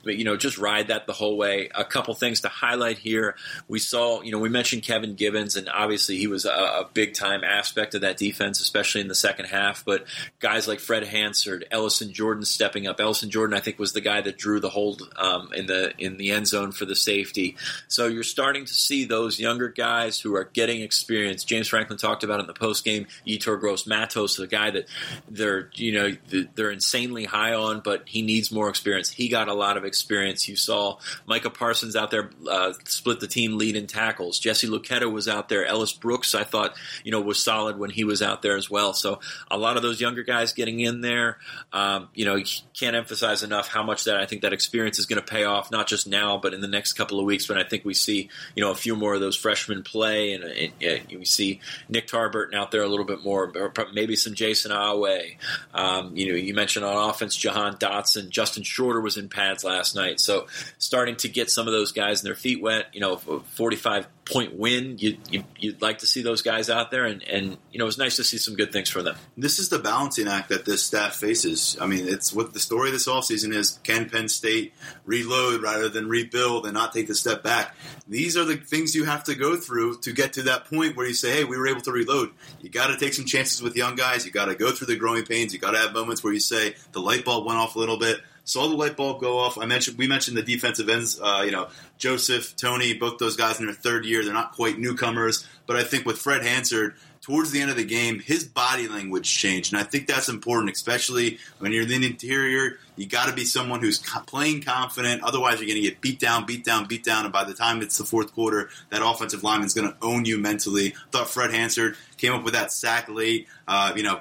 [0.03, 1.69] But you know, just ride that the whole way.
[1.75, 3.35] A couple things to highlight here.
[3.67, 7.13] We saw, you know, we mentioned Kevin Givens, and obviously he was a, a big
[7.13, 9.83] time aspect of that defense, especially in the second half.
[9.85, 10.05] But
[10.39, 12.99] guys like Fred Hansard, Ellison Jordan stepping up.
[12.99, 16.17] Ellison Jordan, I think, was the guy that drew the hold um, in the in
[16.17, 17.57] the end zone for the safety.
[17.87, 21.43] So you're starting to see those younger guys who are getting experience.
[21.43, 23.07] James Franklin talked about in the post game.
[23.25, 24.87] Yetur Gross Matos, the guy that
[25.29, 29.09] they're you know they're insanely high on, but he needs more experience.
[29.09, 30.47] He got a lot of experience.
[30.47, 34.39] You saw Micah Parsons out there uh, split the team lead in tackles.
[34.39, 35.65] Jesse Luketa was out there.
[35.65, 38.93] Ellis Brooks, I thought, you know, was solid when he was out there as well.
[38.93, 41.39] So a lot of those younger guys getting in there.
[41.73, 42.41] Um, you know,
[42.79, 45.71] can't emphasize enough how much that I think that experience is going to pay off,
[45.71, 48.29] not just now, but in the next couple of weeks when I think we see,
[48.55, 52.07] you know, a few more of those freshmen play and, and, and we see Nick
[52.07, 55.35] Tarburton out there a little bit more, or maybe some Jayson Oweh.
[55.73, 59.95] Um, you know, you mentioned on offense, Jahan Dotson, Justin Shorter was in pads last
[59.95, 60.19] night.
[60.19, 64.07] So starting to get some of those guys and their feet wet, you know, 45
[64.31, 64.97] point win.
[64.97, 67.97] You, you, would like to see those guys out there, and, and you know, it's
[67.97, 69.15] nice to see some good things for them.
[69.37, 71.77] This is the balancing act that this staff faces.
[71.79, 74.73] I mean, it's what the story of this offseason is can Penn State
[75.05, 77.75] reload rather than rebuild and not take the step back?
[78.07, 81.07] These are the things you have to go through to get to that point where
[81.07, 82.31] you say, hey, we were able to reload.
[82.61, 84.25] You got to take some chances with young guys.
[84.25, 85.53] You got to go through the growing pains.
[85.53, 87.99] You got to have moments where you say, the light bulb went off a little
[87.99, 89.57] bit saw the light bulb go off.
[89.57, 91.19] I mentioned we mentioned the defensive ends.
[91.21, 94.23] Uh, you know, Joseph, Toney, both those guys in their third year.
[94.23, 97.85] They're not quite newcomers, but I think with Fred Hansard, towards the end of the
[97.85, 102.05] game, his body language changed, and I think that's important, especially when you're in the
[102.05, 102.79] interior.
[102.95, 105.23] You got to be someone who's playing confident.
[105.23, 107.81] Otherwise, you're going to get beat down, beat down, beat down, and by the time
[107.81, 110.93] it's the fourth quarter, that offensive lineman is going to own you mentally.
[110.93, 113.47] I thought Fred Hansard came up with that sack late.
[113.67, 114.19] Uh, you know,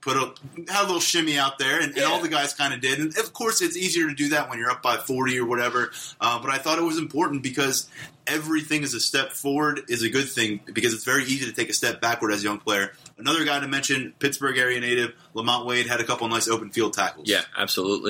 [0.00, 0.34] put a
[0.70, 2.04] had a little shimmy out there, and, yeah.
[2.04, 2.98] and all the guys kind of did.
[2.98, 5.90] And of course, it's easier to do that when you're up by 40 or whatever.
[6.20, 7.88] Uh, but I thought it was important because
[8.26, 11.68] everything is a step forward is a good thing because it's very easy to take
[11.68, 12.92] a step backward as a young player.
[13.18, 16.94] Another guy to mention, Pittsburgh area native Lamont Wade had a couple nice open field
[16.94, 17.28] tackles.
[17.28, 17.42] Yeah,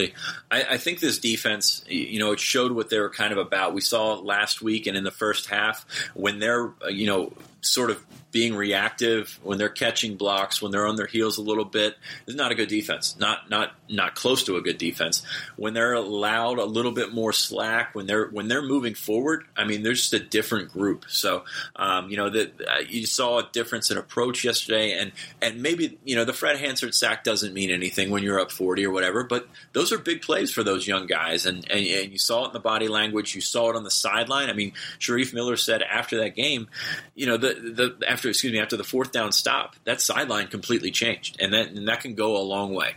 [0.05, 0.15] absolutely.
[0.51, 3.75] I, I, think this defense, you know, it showed what they were kind of about.
[3.75, 8.05] We saw last week and in the first half when they're, you know, sort of
[8.33, 11.97] being reactive when they're catching blocks, when they're on their heels a little bit,
[12.27, 13.17] is not a good defense.
[13.19, 15.23] Not not not close to a good defense.
[15.57, 19.65] When they're allowed a little bit more slack, when they're when they're moving forward, I
[19.65, 21.07] mean, they're just a different group.
[21.09, 21.45] So,
[21.77, 25.99] um, you know, that uh, you saw a difference in approach yesterday, and and maybe
[26.05, 29.25] you know the Fred Hansard sack doesn't mean anything when you're up forty or whatever,
[29.25, 32.49] but those are big plays for those young guys, and and, and you saw it
[32.49, 34.51] in the body language, you saw it on the sideline.
[34.51, 36.69] I mean, Shareef Miller said after that game,
[37.15, 40.91] you know, the the after excuse me after the fourth down stop, that sideline completely
[40.91, 42.95] changed, and that and that can go a long way.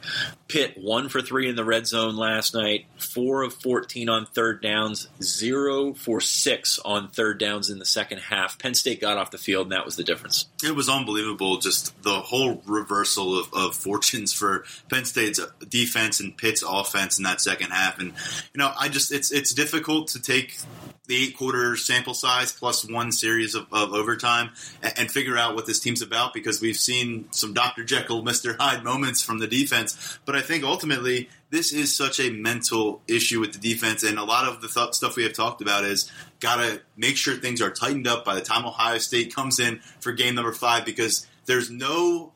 [0.47, 4.61] Pitt one for three in the red zone last night, four of fourteen on third
[4.61, 8.59] downs, zero for six on third downs in the second half.
[8.59, 10.45] Penn State got off the field, and that was the difference.
[10.63, 16.37] It was unbelievable, just the whole reversal of, of fortunes for Penn State's defense and
[16.37, 18.13] Pitt's offense in that second half, and
[18.53, 20.57] you know, I just it's it's difficult to take
[21.07, 25.53] the eight quarter sample size plus one series of, of overtime and, and, figure out
[25.53, 27.83] what this team's about because we've seen some Dr.
[27.83, 28.55] Jekyll, Mr.
[28.57, 30.17] Hyde moments from the defense.
[30.25, 34.23] But I think ultimately this is such a mental issue with the defense, and a
[34.23, 37.61] lot of the th- stuff we have talked about is got to make sure things
[37.61, 41.27] are tightened up by the time Ohio State comes in for game number five because
[41.45, 42.31] there's no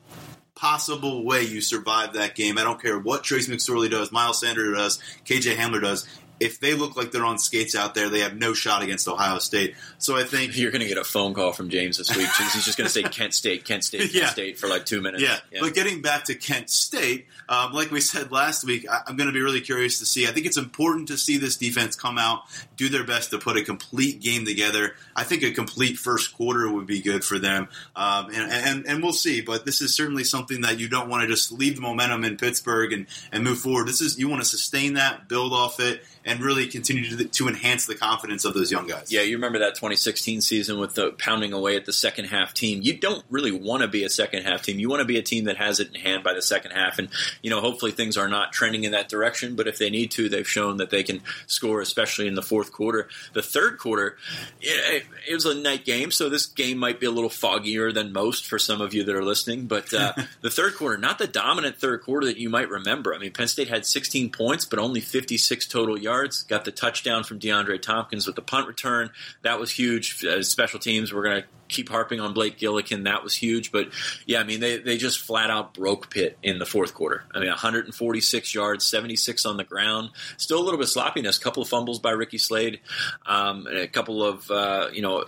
[0.54, 2.58] possible way you survive that game.
[2.58, 6.06] I don't care what Trace McSorley does, Miles Sanders does, KJ Hamler does
[6.40, 9.38] if they look like they're on skates out there, they have no shot against Ohio
[9.38, 9.74] State.
[9.98, 12.28] So I think You're going to get a phone call from James this week.
[12.28, 14.28] He's just going to say Kent State, Kent State, Kent Yeah.
[14.28, 15.22] State for like two minutes.
[15.22, 19.16] Yeah, but getting back to Kent State, um, like we said last week, I, I'm
[19.16, 20.26] going to be really curious to see.
[20.26, 22.42] I think it's important to see this defense come out,
[22.76, 24.94] do their best to put a complete game together.
[25.16, 29.02] I think a complete first quarter would be good for them, um, and, and and
[29.02, 29.40] we'll see.
[29.40, 32.36] But this is certainly something that you don't want to just leave the momentum in
[32.36, 33.88] Pittsburgh and and move forward.
[33.88, 37.48] This is you want to sustain that, build off it, and really continue to, to
[37.48, 39.10] enhance the confidence of those young guys.
[39.10, 42.80] Yeah, you remember that 2016 season with the pounding away at the second half team.
[42.82, 44.78] You don't really want to be a second half team.
[44.78, 46.98] You want to be a team that has it in hand by the second half.
[46.98, 47.08] And,
[47.42, 49.56] you know, hopefully things are not trending in that direction.
[49.56, 52.72] But if they need to, they've shown that they can score, especially in the fourth
[52.72, 53.08] quarter.
[53.32, 54.18] The third quarter,
[54.60, 58.12] it, it was a night game, so this game might be a little foggier than
[58.12, 59.66] most for some of you that are listening.
[59.66, 60.12] But uh,
[60.42, 63.14] the third quarter, not the dominant third quarter that you might remember.
[63.14, 66.17] I mean, Penn State had 16 points, but only 56 total yards.
[66.26, 69.10] Got the touchdown from DeAndre Thompkins with the punt return.
[69.42, 70.24] That was huge.
[70.24, 73.04] Uh, special teams, we're going to keep harping on Blake Gillikin.
[73.04, 73.70] That was huge.
[73.70, 73.88] But
[74.26, 77.24] yeah, I mean, they, they just flat out broke Pitt in the fourth quarter.
[77.34, 80.10] I mean, 146 yards, 76 on the ground.
[80.36, 81.38] Still a little bit of sloppiness.
[81.38, 82.80] A couple of fumbles by Ricky Slade.
[83.26, 85.24] Um, a couple of, uh, you know,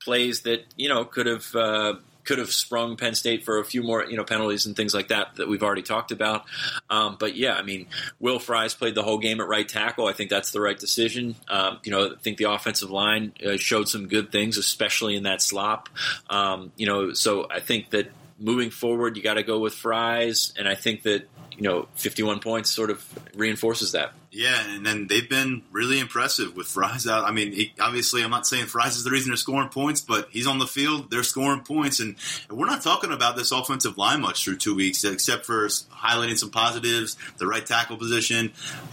[0.00, 1.54] plays that, you know, could have.
[1.54, 4.94] Uh, could have sprung Penn State for a few more, you know, penalties and things
[4.94, 6.44] like that that we've already talked about.
[6.88, 7.86] Um, but yeah, I mean,
[8.18, 10.06] Will Fries played the whole game at right tackle.
[10.06, 11.36] I think that's the right decision.
[11.48, 15.24] Um, you know, I think the offensive line uh, showed some good things, especially in
[15.24, 15.88] that slop.
[16.28, 20.52] Um, you know, so I think that moving forward, you got to go with Fries,
[20.58, 21.28] and I think that
[21.60, 24.14] you know, 51 points sort of reinforces that.
[24.32, 27.24] Yeah, and then they've been really impressive with Fries out.
[27.24, 30.28] I mean, he, obviously, I'm not saying Fries is the reason they're scoring points, but
[30.30, 32.14] he's on the field, they're scoring points, and
[32.48, 36.50] we're not talking about this offensive line much through two weeks, except for highlighting some
[36.50, 38.52] positives, the right tackle position.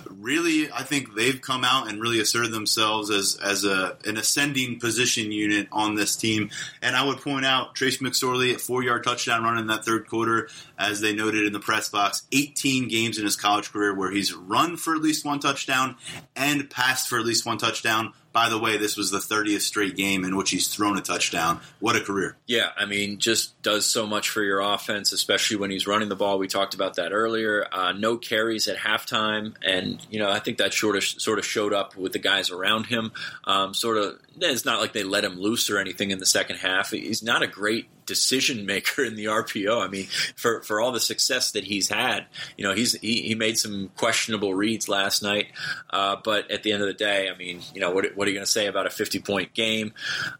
[0.09, 4.79] Really, I think they've come out and really asserted themselves as as a an ascending
[4.79, 6.49] position unit on this team.
[6.81, 10.07] And I would point out Trace McSorley at four yard touchdown run in that third
[10.07, 12.25] quarter, as they noted in the press box.
[12.31, 15.95] 18 games in his college career where he's run for at least one touchdown
[16.35, 18.13] and passed for at least one touchdown.
[18.33, 21.59] By the way, this was the 30th straight game in which he's thrown a touchdown.
[21.79, 22.37] What a career.
[22.45, 26.15] Yeah, I mean, just does so much for your offense, especially when he's running the
[26.15, 26.37] ball.
[26.37, 27.65] We talked about that earlier.
[27.71, 31.45] Uh, no carries at halftime, and you know I think that sort of sort of
[31.45, 33.11] showed up with the guys around him.
[33.45, 36.57] Um, sort of, it's not like they let him loose or anything in the second
[36.57, 36.91] half.
[36.91, 39.83] He's not a great decision maker in the RPO.
[39.83, 42.25] I mean, for for all the success that he's had,
[42.57, 45.47] you know, he's he, he made some questionable reads last night,
[45.91, 48.31] uh, but at the end of the day, I mean, you know, what what are
[48.31, 49.93] you going to say about a fifty point game?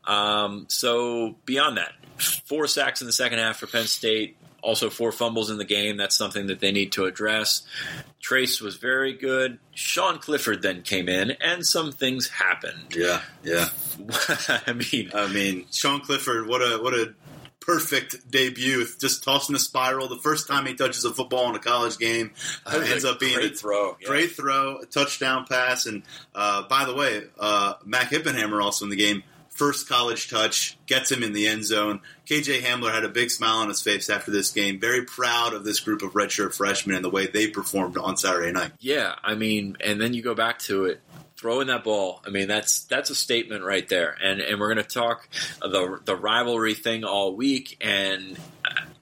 [0.03, 4.37] Um, so beyond that, four sacks in the second half for Penn State.
[4.63, 5.97] Also, four fumbles in the game.
[5.97, 7.61] That's something that they need to address.
[8.19, 9.59] Trace was very good.
[9.73, 12.95] Sean Clifford then came in, and some things happened.
[12.95, 13.69] Yeah, yeah.
[14.67, 17.13] I mean, I mean, Sean Clifford, what a what a
[17.67, 20.07] perfect debut, just tossing a spiral.
[20.07, 22.31] The first time he touches a football in a college game,
[22.65, 23.97] uh, ends up being great a throw.
[23.99, 24.07] Yeah.
[24.07, 25.85] great throw, a touchdown pass.
[25.85, 26.03] And
[26.33, 29.21] uh, by the way, uh, Mac Hippenhammer also in the game.
[29.49, 32.01] First college touch gets him in the end zone.
[32.27, 34.79] KJ Hamler had a big smile on his face after this game.
[34.79, 38.51] Very proud of this group of redshirt freshmen and the way they performed on Saturday
[38.51, 38.71] night.
[38.79, 41.01] Yeah, I mean, and then you go back to it,
[41.47, 42.21] throwing that ball.
[42.27, 44.17] I mean, that's that's a statement right there.
[44.21, 45.29] And and we're going to talk
[45.61, 48.37] the the rivalry thing all week, and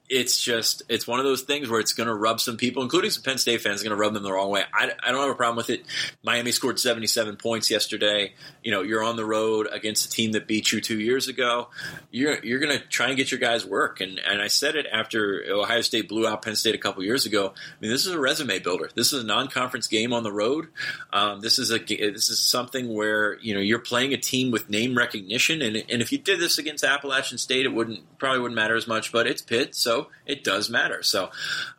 [0.08, 3.10] it's just it's one of those things where it's going to rub some people, including
[3.10, 4.62] some Penn State fans, going to rub them the wrong way.
[4.72, 5.84] I, I don't have a problem with it.
[6.22, 8.34] Miami scored 77 points yesterday.
[8.62, 11.68] You know, you're on the road against a team that beat you two years ago.
[12.10, 14.00] You're you're going to try and get your guys work.
[14.00, 17.26] And and I said it after Ohio State blew out Penn State a couple years
[17.26, 17.48] ago.
[17.56, 18.90] I mean, this is a resume builder.
[18.94, 20.68] This is a non-conference game on the road.
[21.12, 24.70] Um, this is a this is something where you know you're playing a team with
[24.70, 25.62] name recognition.
[25.62, 28.86] And and if you did this against Appalachian State, it wouldn't probably wouldn't matter as
[28.86, 29.10] much.
[29.10, 29.95] But it's Pitt, so
[30.26, 31.02] it does matter.
[31.02, 31.30] So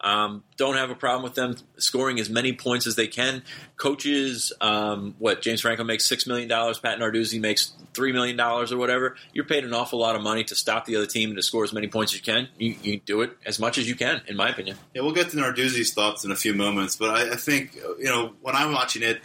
[0.02, 3.44] um, don't have a problem with them scoring as many points as they can.
[3.76, 8.72] Coaches, um, what James Franco makes six million dollars, Pat Narduzzi makes three million dollars
[8.72, 9.16] or whatever.
[9.34, 11.64] You're paid an awful lot of money to stop the other team and to score
[11.64, 12.48] as many points as you can.
[12.58, 14.78] You, you do it as much as you can, in my opinion.
[14.94, 18.06] Yeah, we'll get to Narduzzi's thoughts in a few moments, but I, I think you
[18.06, 19.22] know when I'm watching it,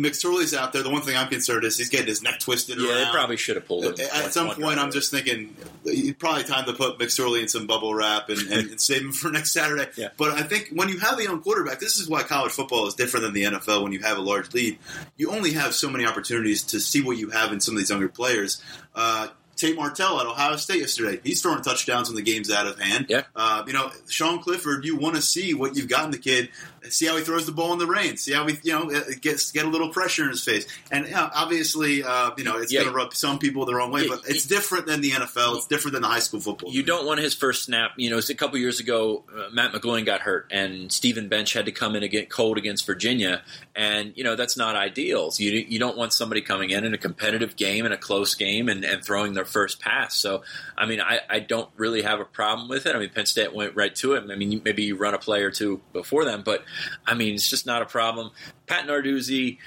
[0.00, 0.82] McSorley's out there.
[0.82, 2.78] The one thing I'm concerned is he's getting his neck twisted.
[2.78, 2.98] Yeah, around.
[2.98, 4.06] they probably should have pulled him.
[4.14, 4.78] At some point.
[4.78, 8.70] I'm just thinking it's probably time to put McSorley in some bubble wrap and, and,
[8.70, 9.88] and save him for next Saturday.
[9.96, 10.08] Yeah.
[10.16, 12.94] But I think when you have a young quarterback, this is why college football is
[12.94, 13.82] different than the NFL.
[13.82, 14.78] When you have a large lead,
[15.16, 17.90] you only have so many opportunities to see what you have in some of these
[17.90, 18.62] younger players.
[18.94, 19.28] Uh,
[19.60, 21.20] Tate Martell at Ohio State yesterday.
[21.22, 23.06] He's throwing touchdowns when the game's out of hand.
[23.10, 23.24] Yeah.
[23.36, 26.48] Uh, you know, Sean Clifford, you want to see what you've got in the kid.
[26.88, 28.16] See how he throws the ball in the rain.
[28.16, 30.66] See how he, you know, it gets get a little pressure in his face.
[30.90, 32.80] And you know, obviously, uh, you know, it's Yeah.
[32.80, 35.56] going to rub some people the wrong way, Yeah, but it's different than the NFL.
[35.58, 36.70] It's different than the high school football.
[36.72, 37.92] You don't want his first snap.
[37.96, 41.52] You know, it's a couple years ago, uh, Matt McGloin got hurt, and Steven Bench
[41.52, 43.42] had to come in and get cold against Virginia,
[43.76, 45.30] and you know that's not ideal.
[45.30, 48.34] So you you don't want somebody coming in in a competitive game in a close
[48.34, 50.16] game and, and throwing their first pass.
[50.16, 50.42] So
[50.78, 52.96] I mean, I, I don't really have a problem with it.
[52.96, 54.24] I mean, Penn State went right to it.
[54.30, 56.64] I mean, maybe you run a play or two before them, but
[57.06, 58.30] I mean, it's just not a problem.
[58.66, 59.58] Pat Narduzzi.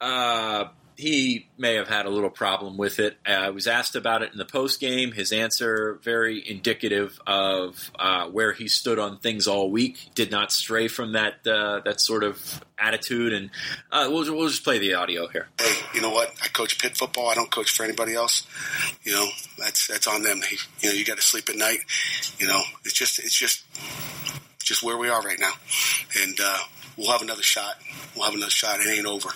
[0.00, 3.16] Uh, he may have had a little problem with it.
[3.26, 5.12] Uh, I was asked about it in the post game.
[5.12, 10.10] His answer very indicative of uh, where he stood on things all week.
[10.14, 13.32] Did not stray from that uh, that sort of attitude.
[13.32, 13.50] And
[13.90, 15.48] uh, we'll we'll just play the audio here.
[15.58, 16.32] hey, you know what?
[16.42, 17.28] I coach Pitt football.
[17.28, 18.46] I don't coach for anybody else.
[19.02, 19.26] You know,
[19.58, 20.40] that's that's on them.
[20.80, 21.80] You know, you got to sleep at night.
[22.38, 23.64] You know, it's just it's just
[24.62, 25.52] just where we are right now,
[26.22, 26.58] and uh,
[26.96, 27.76] we'll have another shot.
[28.14, 28.80] We'll have another shot.
[28.80, 29.30] It ain't over.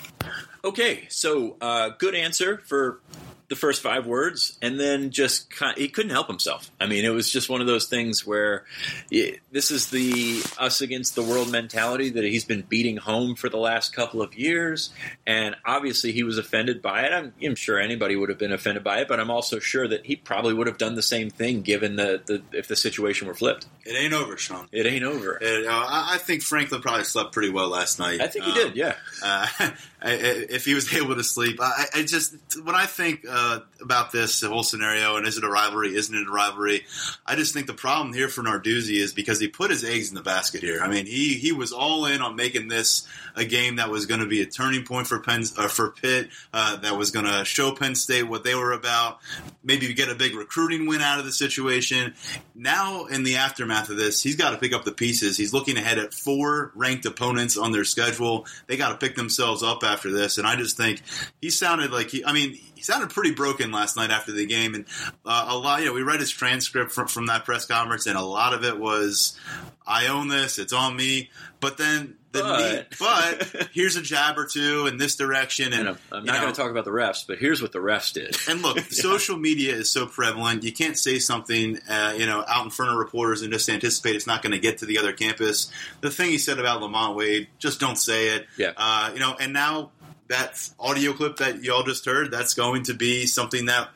[0.65, 3.01] Okay, so uh, good answer for
[3.49, 6.71] the first five words, and then just kind he couldn't help himself.
[6.81, 8.65] I mean, it was just one of those things where
[9.11, 13.49] it, this is the us against the world mentality that he's been beating home for
[13.49, 14.91] the last couple of years,
[15.27, 17.13] and obviously he was offended by it.
[17.13, 20.07] I'm, I'm sure anybody would have been offended by it, but I'm also sure that
[20.07, 23.35] he probably would have done the same thing given the, the if the situation were
[23.35, 23.67] flipped.
[23.85, 24.67] it ain't over, Sean.
[24.73, 25.39] It ain't over.
[25.41, 28.21] It, uh, I think Franklin probably slept pretty well last night.
[28.21, 28.77] I think he Um, did.
[28.77, 28.95] Yeah.
[29.23, 29.47] uh,
[30.03, 31.59] if he was able to sleep.
[31.61, 33.36] I, I just when I think uh,
[33.81, 35.95] about this whole scenario and is it a rivalry?
[35.95, 36.85] Isn't it a rivalry?
[37.25, 40.15] I just think the problem here for Narduzzi is because he put his eggs in
[40.15, 40.81] the basket here.
[40.83, 44.21] I mean, he he was all in on making this a game that was going
[44.21, 47.45] to be a turning point for Penn uh, for Pitt, uh, that was going to
[47.45, 49.19] show Penn State what they were about.
[49.63, 52.15] Maybe get a big recruiting win out of the situation.
[52.55, 55.37] Now, in the aftermath of this, he's got to pick up the pieces.
[55.37, 58.47] He's looking ahead at four ranked opponents on their schedule.
[58.67, 61.03] They got to pick themselves up after this, and I just think
[61.41, 62.25] he sounded like he.
[62.25, 64.85] I mean, he sounded pretty broken last night after the game, and
[65.25, 65.81] uh, a lot.
[65.81, 68.65] You know, we read his transcript from, from that press conference, and a lot of
[68.65, 69.39] it was,
[69.87, 70.59] "I own this.
[70.59, 72.17] It's on me." But then.
[72.33, 76.41] The But- but here's a jab or two in this direction, and And I'm, not
[76.43, 78.37] going to talk about the refs, but here's what the refs did.
[78.47, 80.63] and look, social media is so prevalent.
[80.63, 84.17] You can't say something, uh, you know, out in front of reporters and just anticipate
[84.17, 85.73] it's not going to get to the other campus.
[86.03, 88.47] The thing he said about Lamont Wade, just don't say it.
[88.59, 88.73] Yeah.
[88.77, 89.93] Uh, you know, and now
[90.29, 93.89] that audio clip that y'all just heard, that's going to be something that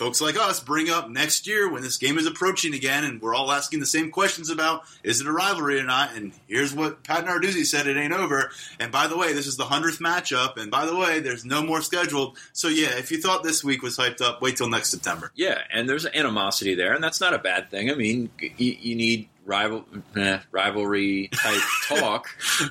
[0.00, 3.34] folks like us bring up next year when this game is approaching again, and we're
[3.34, 6.16] all asking the same questions about is it a rivalry or not?
[6.16, 8.50] And here's what Pat Narduzzi said: it ain't over.
[8.78, 10.56] And by the way, this is the hundredth matchup.
[10.56, 12.38] And by the way, there's no more scheduled.
[12.54, 15.32] So yeah, if you thought this week was hyped up, wait till next September.
[15.34, 17.90] Yeah, and there's animosity there, and that's not a bad thing.
[17.90, 19.84] I mean, you, you need rival
[20.16, 22.28] eh, rivalry type talk,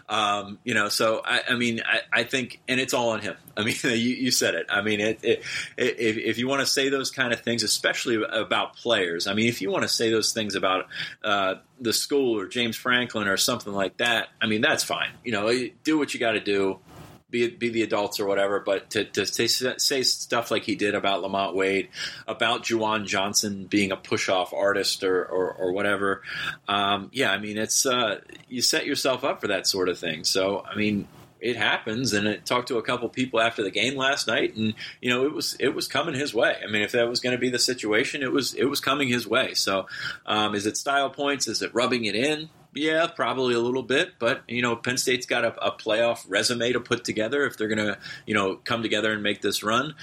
[0.07, 0.87] um, you know.
[0.87, 3.35] So I, I mean, I, I think, and it's all on him.
[3.57, 4.67] I mean, you, you said it.
[4.69, 5.43] I mean, it, it,
[5.77, 9.49] if, if you want to say those kind of things, especially about players, I mean,
[9.49, 10.87] if you want to say those things about
[11.21, 15.11] uh, the school or James Franklin or something like that, I mean, that's fine.
[15.25, 15.51] You know,
[15.83, 16.79] do what you got to do
[17.29, 20.95] be be the adults or whatever, but to, to say, say stuff like he did
[20.95, 21.89] about Lamont Wade,
[22.27, 26.23] about Juwan Johnson being a push off artist or, or, or whatever,
[26.67, 30.23] um, yeah, I mean, it's uh, you set yourself up for that sort of thing.
[30.23, 31.07] So, I mean,
[31.39, 32.13] it happens.
[32.13, 35.25] And I talked to a couple people after the game last night, and you know,
[35.25, 36.55] it was it was coming his way.
[36.63, 39.07] I mean, if that was going to be the situation, it was it was coming
[39.07, 39.53] his way.
[39.53, 39.87] So,
[40.25, 41.47] um, is it style points?
[41.47, 42.49] Is it rubbing it in?
[42.79, 46.71] Yeah, probably a little bit, but you know, Penn State's got a, a playoff resume
[46.71, 49.95] to put together if they're going to, you know, come together and make this run.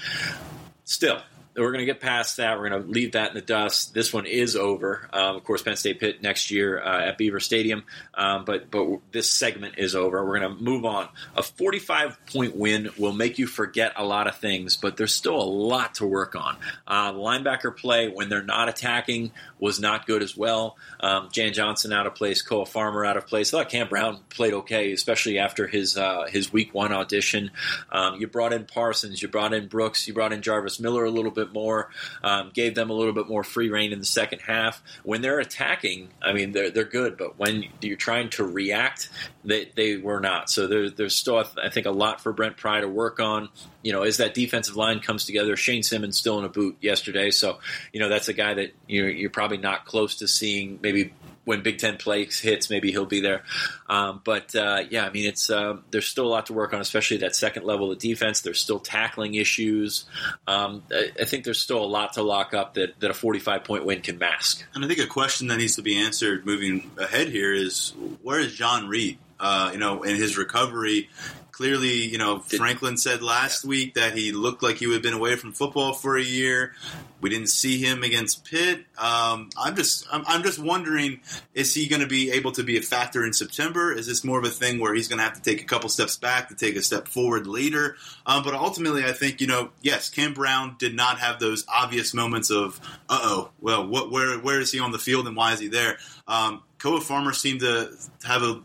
[0.83, 1.19] Still,
[1.57, 2.59] we're going to get past that.
[2.59, 3.93] We're going to leave that in the dust.
[3.95, 5.09] This one is over.
[5.11, 8.99] Um, of course, Penn State Pitt next year uh, at Beaver Stadium, um, but but
[9.11, 10.23] this segment is over.
[10.23, 11.09] We're going to move on.
[11.35, 15.35] A 45 point win will make you forget a lot of things, but there's still
[15.35, 16.57] a lot to work on.
[16.85, 20.77] Uh, linebacker play when they're not attacking was not good as well.
[20.99, 23.53] Um, Jan Johnson out of place, Koa Farmer out of place.
[23.53, 27.51] I thought Cam Brown played okay, especially after his uh, his week one audition.
[27.91, 31.11] Um, you brought in Parsons, you brought in Brooks, you brought in Jarvis Miller a
[31.11, 31.89] little bit more,
[32.23, 34.81] um, gave them a little bit more free reign in the second half.
[35.03, 39.09] When they're attacking, I mean they're they're good, but when you're trying to react,
[39.43, 40.49] they they were not.
[40.49, 43.49] So there, there's still I think a lot for Brent Pry to work on.
[43.87, 47.31] You know, as that defensive line comes together, Shane Simmons still in a boot yesterday,
[47.31, 47.59] so
[47.93, 51.13] you know that's a guy that you're, you're probably not close to seeing maybe
[51.47, 53.43] when Big Ten play hits, maybe he'll be there.
[53.87, 56.81] Um, but uh, yeah, I mean, it's uh, there's still a lot to work on,
[56.81, 58.41] especially that second level of defense.
[58.41, 60.03] There's still tackling issues.
[60.45, 63.63] Um, I, I, think there's still a lot to lock up that, that a 45
[63.63, 64.65] point win can mask.
[64.75, 68.41] And I think a question that needs to be answered moving ahead here is where
[68.41, 69.17] is John Reid?
[69.39, 71.09] Uh, you know, in his recovery,
[71.57, 73.69] Clearly, you know, Franklin said last yeah.
[73.69, 76.75] week that he looked like he had been away from football for a year.
[77.19, 78.85] We didn't see him against Pitt.
[78.95, 81.19] Um, I'm just, I'm, I'm, just wondering,
[81.55, 83.91] is he going to be able to be a factor in September?
[83.91, 85.89] Is this more of a thing where he's going to have to take a couple
[85.89, 87.95] steps back to take a step forward later?
[88.27, 92.13] Um, but ultimately, I think you know, yes, Cam Brown did not have those obvious
[92.13, 92.79] moments of,
[93.09, 95.69] uh oh, well, what, where, where is he on the field and why is he
[95.69, 95.97] there?
[96.27, 98.61] Um, Koa Farmer seemed to have a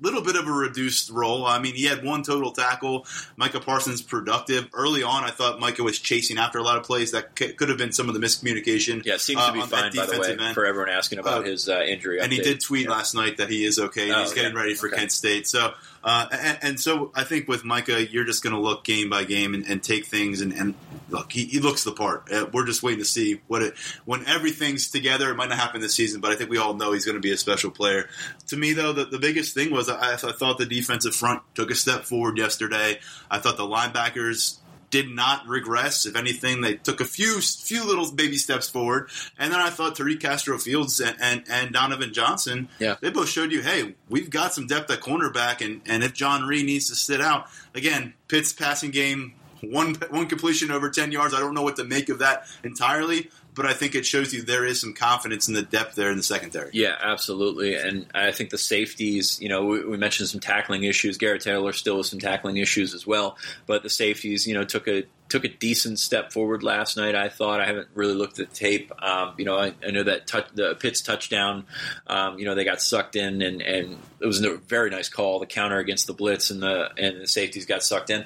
[0.00, 1.46] little bit of a reduced role.
[1.46, 3.06] I mean, he had one total tackle.
[3.36, 5.24] Micah Parsons productive early on.
[5.24, 8.08] I thought Micah was chasing after a lot of plays that could have been some
[8.08, 9.04] of the miscommunication.
[9.04, 10.54] Yeah, seems to be uh, fine by the way end.
[10.54, 12.20] for everyone asking about uh, his uh, injury.
[12.20, 12.36] And update.
[12.36, 12.92] he did tweet yeah.
[12.92, 14.96] last night that he is okay and oh, he's getting ready for okay.
[14.96, 15.46] Kent State.
[15.46, 19.10] So uh, and, and, so I think with Micah, you're just going to look game
[19.10, 20.74] by game and, and take things and, and
[21.10, 21.30] look.
[21.30, 22.32] He, he, looks the part.
[22.32, 23.74] Uh, we're just waiting to see what it
[24.06, 25.30] when everything's together.
[25.30, 27.20] It might not happen this season, but I think we all know he's going to
[27.20, 28.08] be a special player.
[28.48, 31.70] To me, though, the, the biggest thing was I, I thought the defensive front took
[31.70, 32.98] a step forward yesterday.
[33.30, 34.56] I thought the linebackers
[34.90, 36.06] did not regress.
[36.06, 39.08] If anything, they took a few few little baby steps forward.
[39.38, 42.96] And then I thought Tariq Castro Fields and, and, and, Donovan Johnson, yeah.
[43.00, 46.42] they both showed you, hey, we've got some depth at cornerback, and, and if John
[46.42, 51.34] Reid needs to sit out, again, Pitt's passing game, one one completion over ten yards.
[51.34, 54.42] I don't know what to make of that entirely but I think it shows you
[54.42, 56.70] there is some confidence in the depth there in the secondary.
[56.72, 57.74] Yeah, absolutely.
[57.74, 61.18] And I think the safeties, you know, we, we mentioned some tackling issues.
[61.18, 63.36] Garrett Taylor still has some tackling issues as well,
[63.66, 67.14] but the safeties, you know, took a took a decent step forward last night.
[67.14, 68.92] I thought I haven't really looked at the tape.
[69.00, 71.66] Um, you know, I, I know that touch, the Pitt's touchdown.
[72.08, 75.38] Um, you know, they got sucked in, and, and it was a very nice call.
[75.38, 78.24] The counter against the blitz, and the and the safeties got sucked in.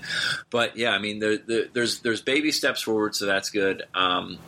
[0.50, 3.84] But yeah, I mean, the, the, there's there's baby steps forward, so that's good.
[3.94, 4.38] Um,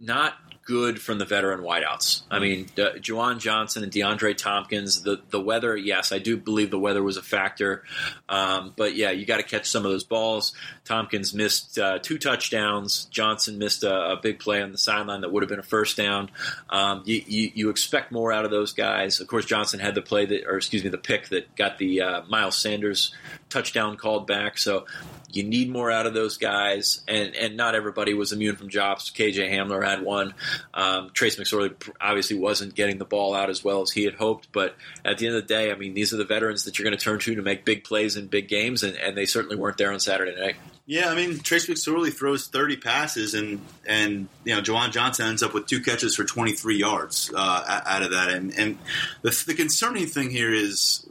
[0.00, 0.34] not
[0.64, 2.22] good from the veteran wideouts.
[2.30, 5.02] I mean, uh, Juwan Johnson and DeAndre Thompkins.
[5.02, 7.84] The the weather, yes, I do believe the weather was a factor.
[8.28, 10.54] Um, but yeah, you got to catch some of those balls.
[10.84, 13.04] Thompkins missed uh, two touchdowns.
[13.06, 15.96] Johnson missed a, a, big play on the sideline that would have been a first
[15.96, 16.30] down.
[16.70, 19.20] Um, you, you, you, expect more out of those guys.
[19.20, 22.00] Of course, Johnson had the play that, or excuse me, the pick that got the
[22.00, 23.14] uh, Miles Sanders
[23.54, 24.58] touchdown called back.
[24.58, 24.86] So
[25.30, 29.10] you need more out of those guys, and and not everybody was immune from jobs.
[29.10, 30.34] KJ Hamler had one.
[30.72, 34.52] Um, Trace McSorley obviously wasn't getting the ball out as well as he had hoped,
[34.52, 36.84] but at the end of the day, I mean, these are the veterans that you're
[36.84, 39.56] going to turn to to make big plays in big games, and, and they certainly
[39.56, 40.56] weren't there on Saturday night.
[40.86, 45.42] Yeah, I mean Trace McSorley throws 30 passes, and and you know Juwan Johnson ends
[45.42, 48.28] up with two catches for 23 yards uh, out of that.
[48.28, 48.78] And and
[49.22, 51.06] the, the concerning thing here is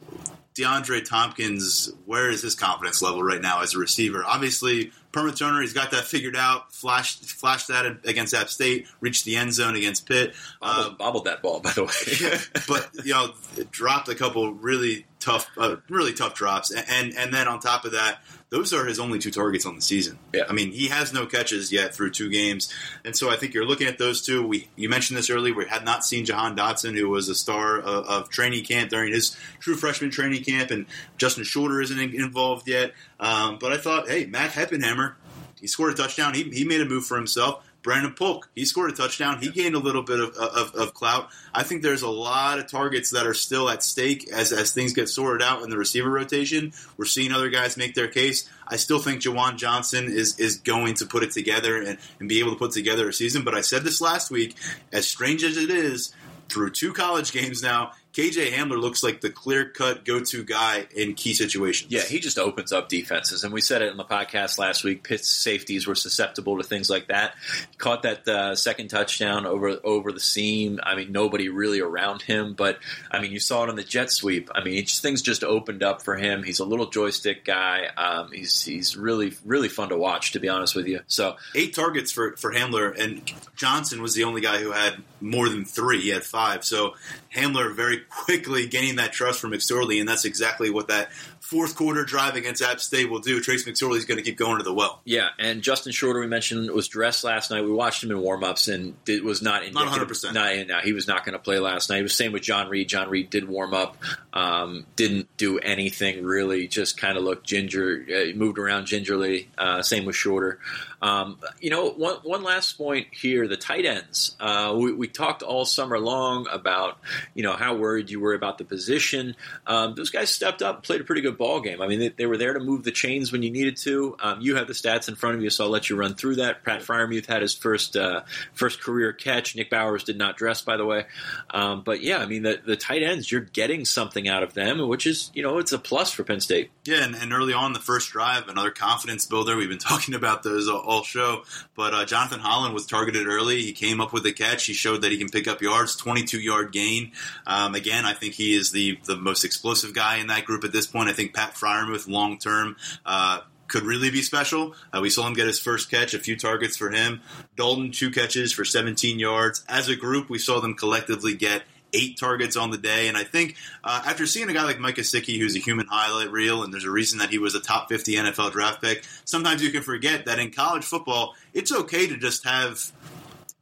[0.55, 4.23] DeAndre Thompkins, where is his confidence level right now as a receiver?
[4.25, 6.73] Obviously, punt returner, he's got that figured out.
[6.73, 8.87] Flashed, flashed that against App State.
[8.99, 10.35] Reached the end zone against Pitt.
[10.61, 12.63] Bobbled, uh, bobbled that ball, by the way.
[12.67, 13.33] but you know,
[13.71, 17.93] dropped a couple really tough, uh, really tough drops, and and then on top of
[17.93, 18.21] that,
[18.53, 20.19] those are his only two targets on the season.
[20.31, 20.43] Yeah.
[20.47, 22.71] I mean, he has no catches yet through two games,
[23.03, 24.45] and so I think you're looking at those two.
[24.45, 25.55] We you mentioned this earlier.
[25.55, 29.11] We had not seen Jahan Dotson, who was a star of, of training camp during
[29.11, 30.85] his true freshman training camp, and
[31.17, 32.93] Justin Shorter isn't involved yet.
[33.19, 35.15] Um, but I thought, hey, Mac Hippenhammer,
[35.59, 36.35] he scored a touchdown.
[36.35, 37.65] He, he made a move for himself.
[37.83, 39.39] Brandon Polk, he scored a touchdown.
[39.39, 41.29] He gained a little bit of, of, of, clout.
[41.53, 44.93] I think there's a lot of targets that are still at stake as, as things
[44.93, 46.71] get sorted out in the receiver rotation.
[46.95, 48.49] We're seeing other guys make their case.
[48.65, 52.39] I still think Juwan Johnson is, is going to put it together and, and be
[52.39, 53.43] able to put together a season.
[53.43, 54.55] But I said this last week,
[54.93, 56.13] as strange as it is,
[56.49, 60.85] through two college games now, KJ Hamler looks like the clear cut go to guy
[60.95, 61.91] in key situations.
[61.91, 63.43] Yeah, he just opens up defenses.
[63.43, 66.91] And we said it in the podcast last week Pitt's safeties were susceptible to things
[66.91, 67.33] like that.
[67.79, 70.79] Caught that uh, second touchdown over over the seam.
[70.83, 72.53] I mean, nobody really around him.
[72.53, 72.77] But,
[73.09, 74.51] I mean, you saw it on the jet sweep.
[74.53, 76.43] I mean, just, things just opened up for him.
[76.43, 77.87] He's a little joystick guy.
[77.97, 80.99] Um, he's, he's really, really fun to watch, to be honest with you.
[81.07, 83.23] So Eight targets for, for Hamler, and
[83.55, 86.01] Johnson was the only guy who had more than three.
[86.01, 86.63] He had five.
[86.63, 86.93] So
[87.35, 92.03] Hamler very quickly gaining that trust from McSorley, and that's exactly what that fourth quarter
[92.03, 93.39] drive against App State will do.
[93.39, 95.01] Trace McSorley is going to keep going to the well.
[95.05, 97.61] Yeah, and Justin Shorter, we mentioned, was dressed last night.
[97.61, 100.07] We watched him in warmups, and it was not not 100.
[100.07, 101.99] percent No, he was not going to play last night.
[101.99, 102.89] It was same with John Reid.
[102.89, 103.97] John Reid did warm up.
[104.33, 109.49] Um, didn't do anything really, just kind of looked ginger, uh, moved around gingerly.
[109.57, 110.59] Uh, same with Shorter.
[111.03, 114.37] Um, you know, one, one last point here the tight ends.
[114.39, 116.97] Uh, we, we, talked all summer long about,
[117.33, 119.35] you know, how worried you were about the position.
[119.67, 121.79] Um, those guys stepped up, played a pretty good ball game.
[121.79, 124.15] I mean, they, they were there to move the chains when you needed to.
[124.19, 126.37] Um, you have the stats in front of you, so I'll let you run through
[126.37, 126.63] that.
[126.63, 128.21] Pat Freiermuth had his first uh,
[128.53, 129.55] first career catch.
[129.55, 131.05] Nick Bowers did not dress, by the way.
[131.51, 134.87] Um, but yeah, I mean, the, the tight ends, you're getting something out of them,
[134.87, 136.71] which is, you know, it's a plus for Penn State.
[136.85, 139.55] Yeah, and, and early on the first drive, another confidence builder.
[139.55, 141.43] We've been talking about those all, all show.
[141.75, 143.61] But uh, Jonathan Holland was targeted early.
[143.61, 144.65] He came up with a catch.
[144.65, 147.11] He showed that he can pick up yards, 22 yard gain.
[147.45, 150.71] Um, again, I think he is the, the most explosive guy in that group at
[150.71, 151.09] this point.
[151.09, 154.73] I think Pat Freiermuth, long term, uh, could really be special.
[154.93, 157.21] Uh, we saw him get his first catch, a few targets for him.
[157.57, 159.65] Dalton, two catches for 17 yards.
[159.67, 161.63] As a group, we saw them collectively get
[161.93, 163.07] eight targets on the day.
[163.07, 166.31] And I think uh, after seeing a guy like Mike Gesicki, who's a human highlight
[166.31, 169.61] reel, and there's a reason that he was a top 50 NFL draft pick, sometimes
[169.61, 172.91] you can forget that in college football, it's okay to just have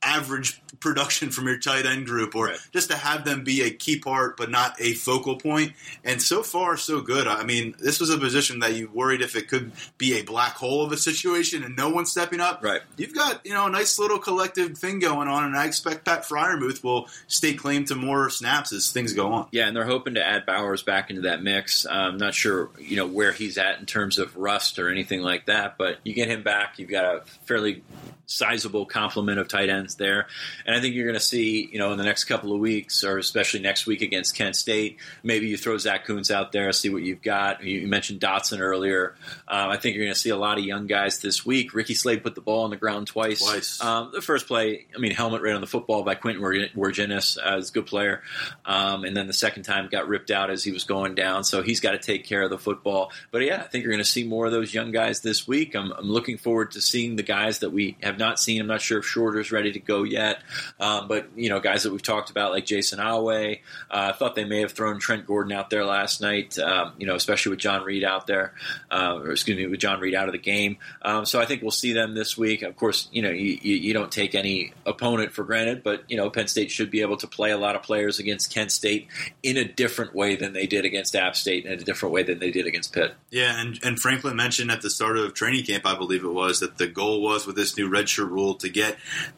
[0.03, 2.59] average production from your tight end group or right.
[2.73, 5.73] just to have them be a key part but not a focal point.
[6.03, 7.27] And so far, so good.
[7.27, 10.55] I mean, this was a position that you worried if it could be a black
[10.55, 12.63] hole of a situation and no one stepping up.
[12.63, 12.82] Right.
[12.97, 16.23] You've got, you know, a nice little collective thing going on, and I expect Pat
[16.23, 19.47] Freiermuth will stake claim to more snaps as things go on.
[19.51, 21.86] Yeah, and they're hoping to add Bowers back into that mix.
[21.86, 25.45] I'm not sure, you know, where he's at in terms of rust or anything like
[25.45, 27.84] that, but you get him back, you've got a fairly
[28.32, 30.27] sizable complement of tight ends there.
[30.65, 33.03] And I think you're going to see, you know, in the next couple of weeks,
[33.03, 36.89] or especially next week against Kent State, maybe you throw Zack Kuntz out there, see
[36.89, 37.63] what you've got.
[37.63, 39.15] You mentioned Dotson earlier.
[39.47, 41.73] Um, I think you're going to see a lot of young guys this week.
[41.73, 43.41] Ricky Slade put the ball on the ground twice.
[43.41, 43.82] Twice.
[43.82, 47.57] Um, the first play, I mean, helmet right on the football by Quentin Wirginis, uh,
[47.57, 48.21] is a good player.
[48.65, 51.43] Um, and then the second time got ripped out as he was going down.
[51.43, 53.11] So he's got to take care of the football.
[53.32, 55.75] But yeah, I think you're going to see more of those young guys this week.
[55.75, 58.61] I'm, I'm looking forward to seeing the guys that we have not seen.
[58.61, 60.41] I'm not sure if Shorter's ready to go yet,
[60.80, 63.59] um, but you know, guys that we've talked about like Jayson Oweh.
[63.89, 66.57] Uh, I thought they may have thrown Trent Gordon out there last night.
[66.57, 68.53] Um, you know, especially with John Reid out there,
[68.89, 70.78] uh, or excuse me, with John Reid out of the game.
[71.01, 72.61] Um, so I think we'll see them this week.
[72.61, 76.30] Of course, you know, you, you, don't take any opponent for granted, but you know,
[76.30, 79.07] Penn State should be able to play a lot of players against Kent State
[79.43, 82.24] in a different way than they did against App State, and in a different way
[82.24, 83.13] than they did against Pitt.
[83.30, 86.59] Yeah, and and Franklin mentioned at the start of training camp, I believe it was,
[86.59, 88.97] that the goal was with this new redshirt rule to get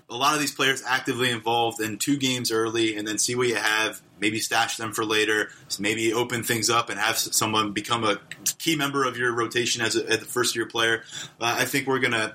[0.10, 3.48] a lot of these players actively involved in two games early and then see what
[3.48, 5.50] you have maybe stash them for later
[5.80, 8.20] maybe open things up and have someone become a
[8.58, 11.04] key member of your rotation as a, as a first year player
[11.42, 12.34] uh, i think we're going to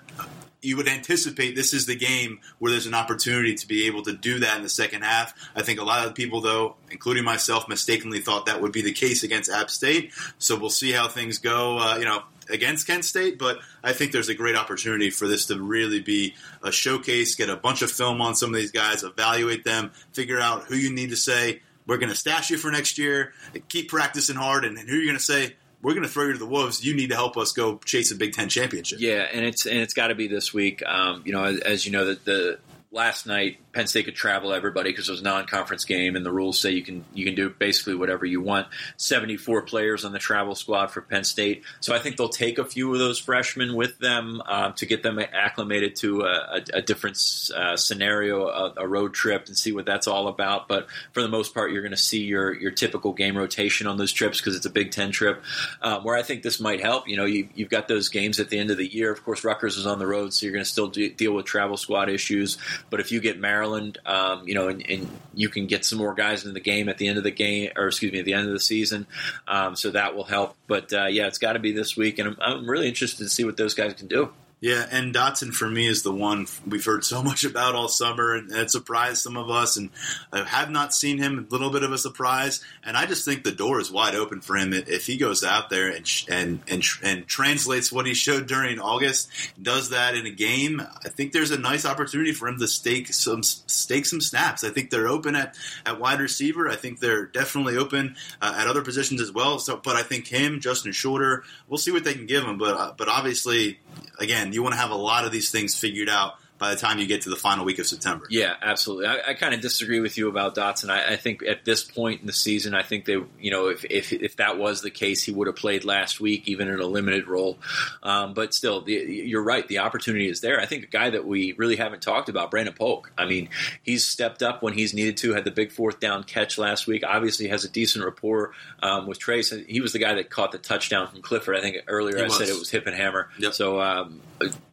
[0.61, 4.13] you would anticipate this is the game where there's an opportunity to be able to
[4.13, 5.33] do that in the second half.
[5.55, 8.93] I think a lot of people, though, including myself, mistakenly thought that would be the
[8.93, 10.13] case against App State.
[10.39, 11.79] So we'll see how things go.
[11.79, 15.47] Uh, you know, against Kent State, but I think there's a great opportunity for this
[15.47, 19.03] to really be a showcase, get a bunch of film on some of these guys,
[19.03, 22.71] evaluate them, figure out who you need to say, we're going to stash you for
[22.71, 23.33] next year,
[23.69, 26.39] keep practicing hard, and, who you're going to say, we're going to throw you to
[26.39, 26.85] the wolves.
[26.85, 28.99] You need to help us go chase a Big Ten championship.
[29.01, 30.83] Yeah, and it's and it's got to be this week.
[30.85, 32.59] Um, you know, as, as, you know, the, the
[32.91, 36.33] last night Penn State could travel everybody because it was a non-conference game, and the
[36.33, 38.67] rules say you can you can do basically whatever you want.
[38.97, 42.65] Seventy-four players on the travel squad for Penn State, so I think they'll take a
[42.65, 46.83] few of those freshmen with them uh, to get them acclimated to a, a, a
[46.83, 47.19] different
[47.55, 50.67] uh, scenario, a, a, road trip, and see what that's all about.
[50.67, 53.99] But for the most part, you're going to see your your typical game rotation on
[53.99, 55.43] those trips because it's a Big Ten trip.
[55.83, 58.49] Um, where I think this might help, you know, you, have got those games at
[58.49, 59.13] the end of the year.
[59.13, 61.45] Of course, Rutgers is on the road, so you're going to still do, deal with
[61.45, 62.57] travel squad issues.
[62.91, 66.15] But if you get Maryland um, you know, and, and, you can get some more
[66.15, 68.33] guys in the game at the end of the game, or excuse me, at the
[68.33, 69.07] end of the season.
[69.47, 70.57] Um, so that will help.
[70.67, 73.29] But uh, yeah, it's got to be this week, and I'm, I'm really interested to
[73.29, 74.33] see what those guys can do.
[74.61, 78.35] Yeah, and Dotson for me is the one we've heard so much about all summer,
[78.35, 79.77] and it surprised some of us.
[79.77, 79.91] And
[80.33, 82.65] I have not seen him; a little bit of a surprise.
[82.83, 85.71] And I just think the door is wide open for him if he goes out
[85.71, 89.31] there and and and, and translates what he showed during August,
[89.63, 90.81] does that in a game.
[91.05, 94.65] I think there's a nice opportunity for him to stake some stake some snaps.
[94.65, 95.57] I think they're open at,
[95.87, 96.69] at wide receiver.
[96.69, 99.61] I think they're definitely open uh, at other positions as well.
[99.61, 102.59] So, but I think him, Justin Shorter, we'll see what they can give him.
[102.59, 103.79] But uh, but obviously,
[104.19, 106.99] again you want to have a lot of these things figured out by the time
[106.99, 108.27] you get to the final week of September.
[108.29, 109.07] Yeah, absolutely.
[109.07, 110.91] I, I kind of disagree with you about Dotson.
[110.91, 113.85] I, I, think at this point in the season, I think they, you know, if
[113.85, 116.87] if, if that was the case, he would have played last week, even in a
[116.87, 117.59] limited role.
[118.03, 119.67] Um, but still, the, you're right.
[119.69, 120.61] The opportunity is there.
[120.61, 123.13] I think a guy that we really haven't talked about, Brandon Polk.
[123.17, 123.49] I mean,
[123.83, 125.35] he's stepped up when he's needed to.
[125.35, 127.05] Had the big fourth down catch last week.
[127.07, 128.53] Obviously, has a decent rapport
[128.83, 129.51] um, with Trace.
[129.51, 131.57] He was the guy that caught the touchdown from Clifford.
[131.57, 133.27] I think earlier He I said it was Hippenhammer.
[133.39, 133.55] Yep.
[133.55, 134.21] So um,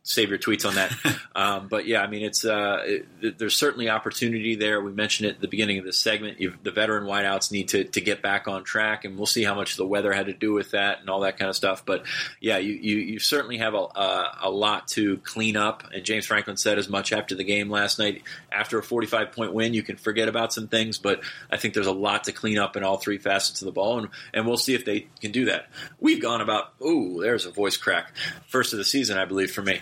[0.05, 0.93] save your tweets on that.
[1.35, 4.79] um, but yeah, I mean, it's uh, it, there's certainly opportunity there.
[4.79, 6.39] We mentioned it at the beginning of this segment.
[6.39, 9.55] You've, the veteran wideouts need to, to get back on track, and we'll see how
[9.55, 11.85] much the weather had to do with that and all that kind of stuff.
[11.85, 12.05] But
[12.39, 15.83] yeah, you, you, you certainly have a, a, a lot to clean up.
[15.91, 18.21] And James Franklin said as much after the game last night.
[18.51, 21.87] After a 45 point win, you can forget about some things, but I think there's
[21.87, 24.57] a lot to clean up in all three facets of the ball, and, and we'll
[24.57, 25.67] see if they can do that.
[25.99, 28.13] We've gone about, ooh, there's a voice crack.
[28.47, 29.81] First of the season, I believe, for me.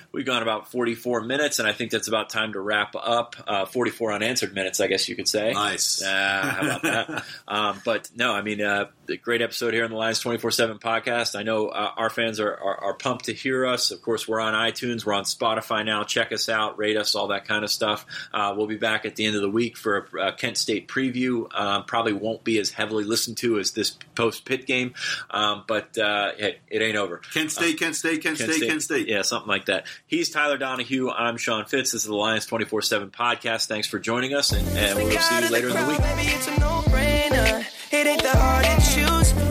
[0.13, 3.35] We've gone about 44 minutes, and I think that's about time to wrap up.
[3.47, 5.53] Uh, 44 unanswered minutes, I guess you could say.
[5.53, 6.03] Nice.
[6.03, 7.23] Uh, how about that?
[7.47, 8.87] um, but no, I mean, uh,
[9.21, 11.37] great episode here on the Lions 24 7 podcast.
[11.37, 13.91] I know uh, our fans are, are, are pumped to hear us.
[13.91, 16.03] Of course, we're on iTunes, we're on Spotify now.
[16.03, 18.05] Check us out, rate us, all that kind of stuff.
[18.33, 20.89] Uh, we'll be back at the end of the week for a, a Kent State
[20.89, 21.47] preview.
[21.57, 24.93] Um, probably won't be as heavily listened to as this post Pitt game,
[25.29, 27.17] um, but uh, it, it ain't over.
[27.17, 29.07] Kent State, Kent State, Kent, State, Kent State.
[29.07, 29.85] Yeah, something like that.
[30.11, 31.09] He's Tyler Donohue.
[31.09, 31.93] I'm Sean Fitz.
[31.93, 33.67] This is the Lions 24 7 podcast.
[33.67, 35.99] Thanks for joining us, and, and we'll see you later in the week.
[35.99, 37.65] Baby, it's a no brainer.
[37.93, 38.21] It ain't.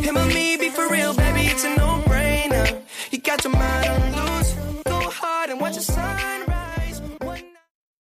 [0.05, 1.47] Him or me, be for real, baby.
[1.47, 1.90] It's a no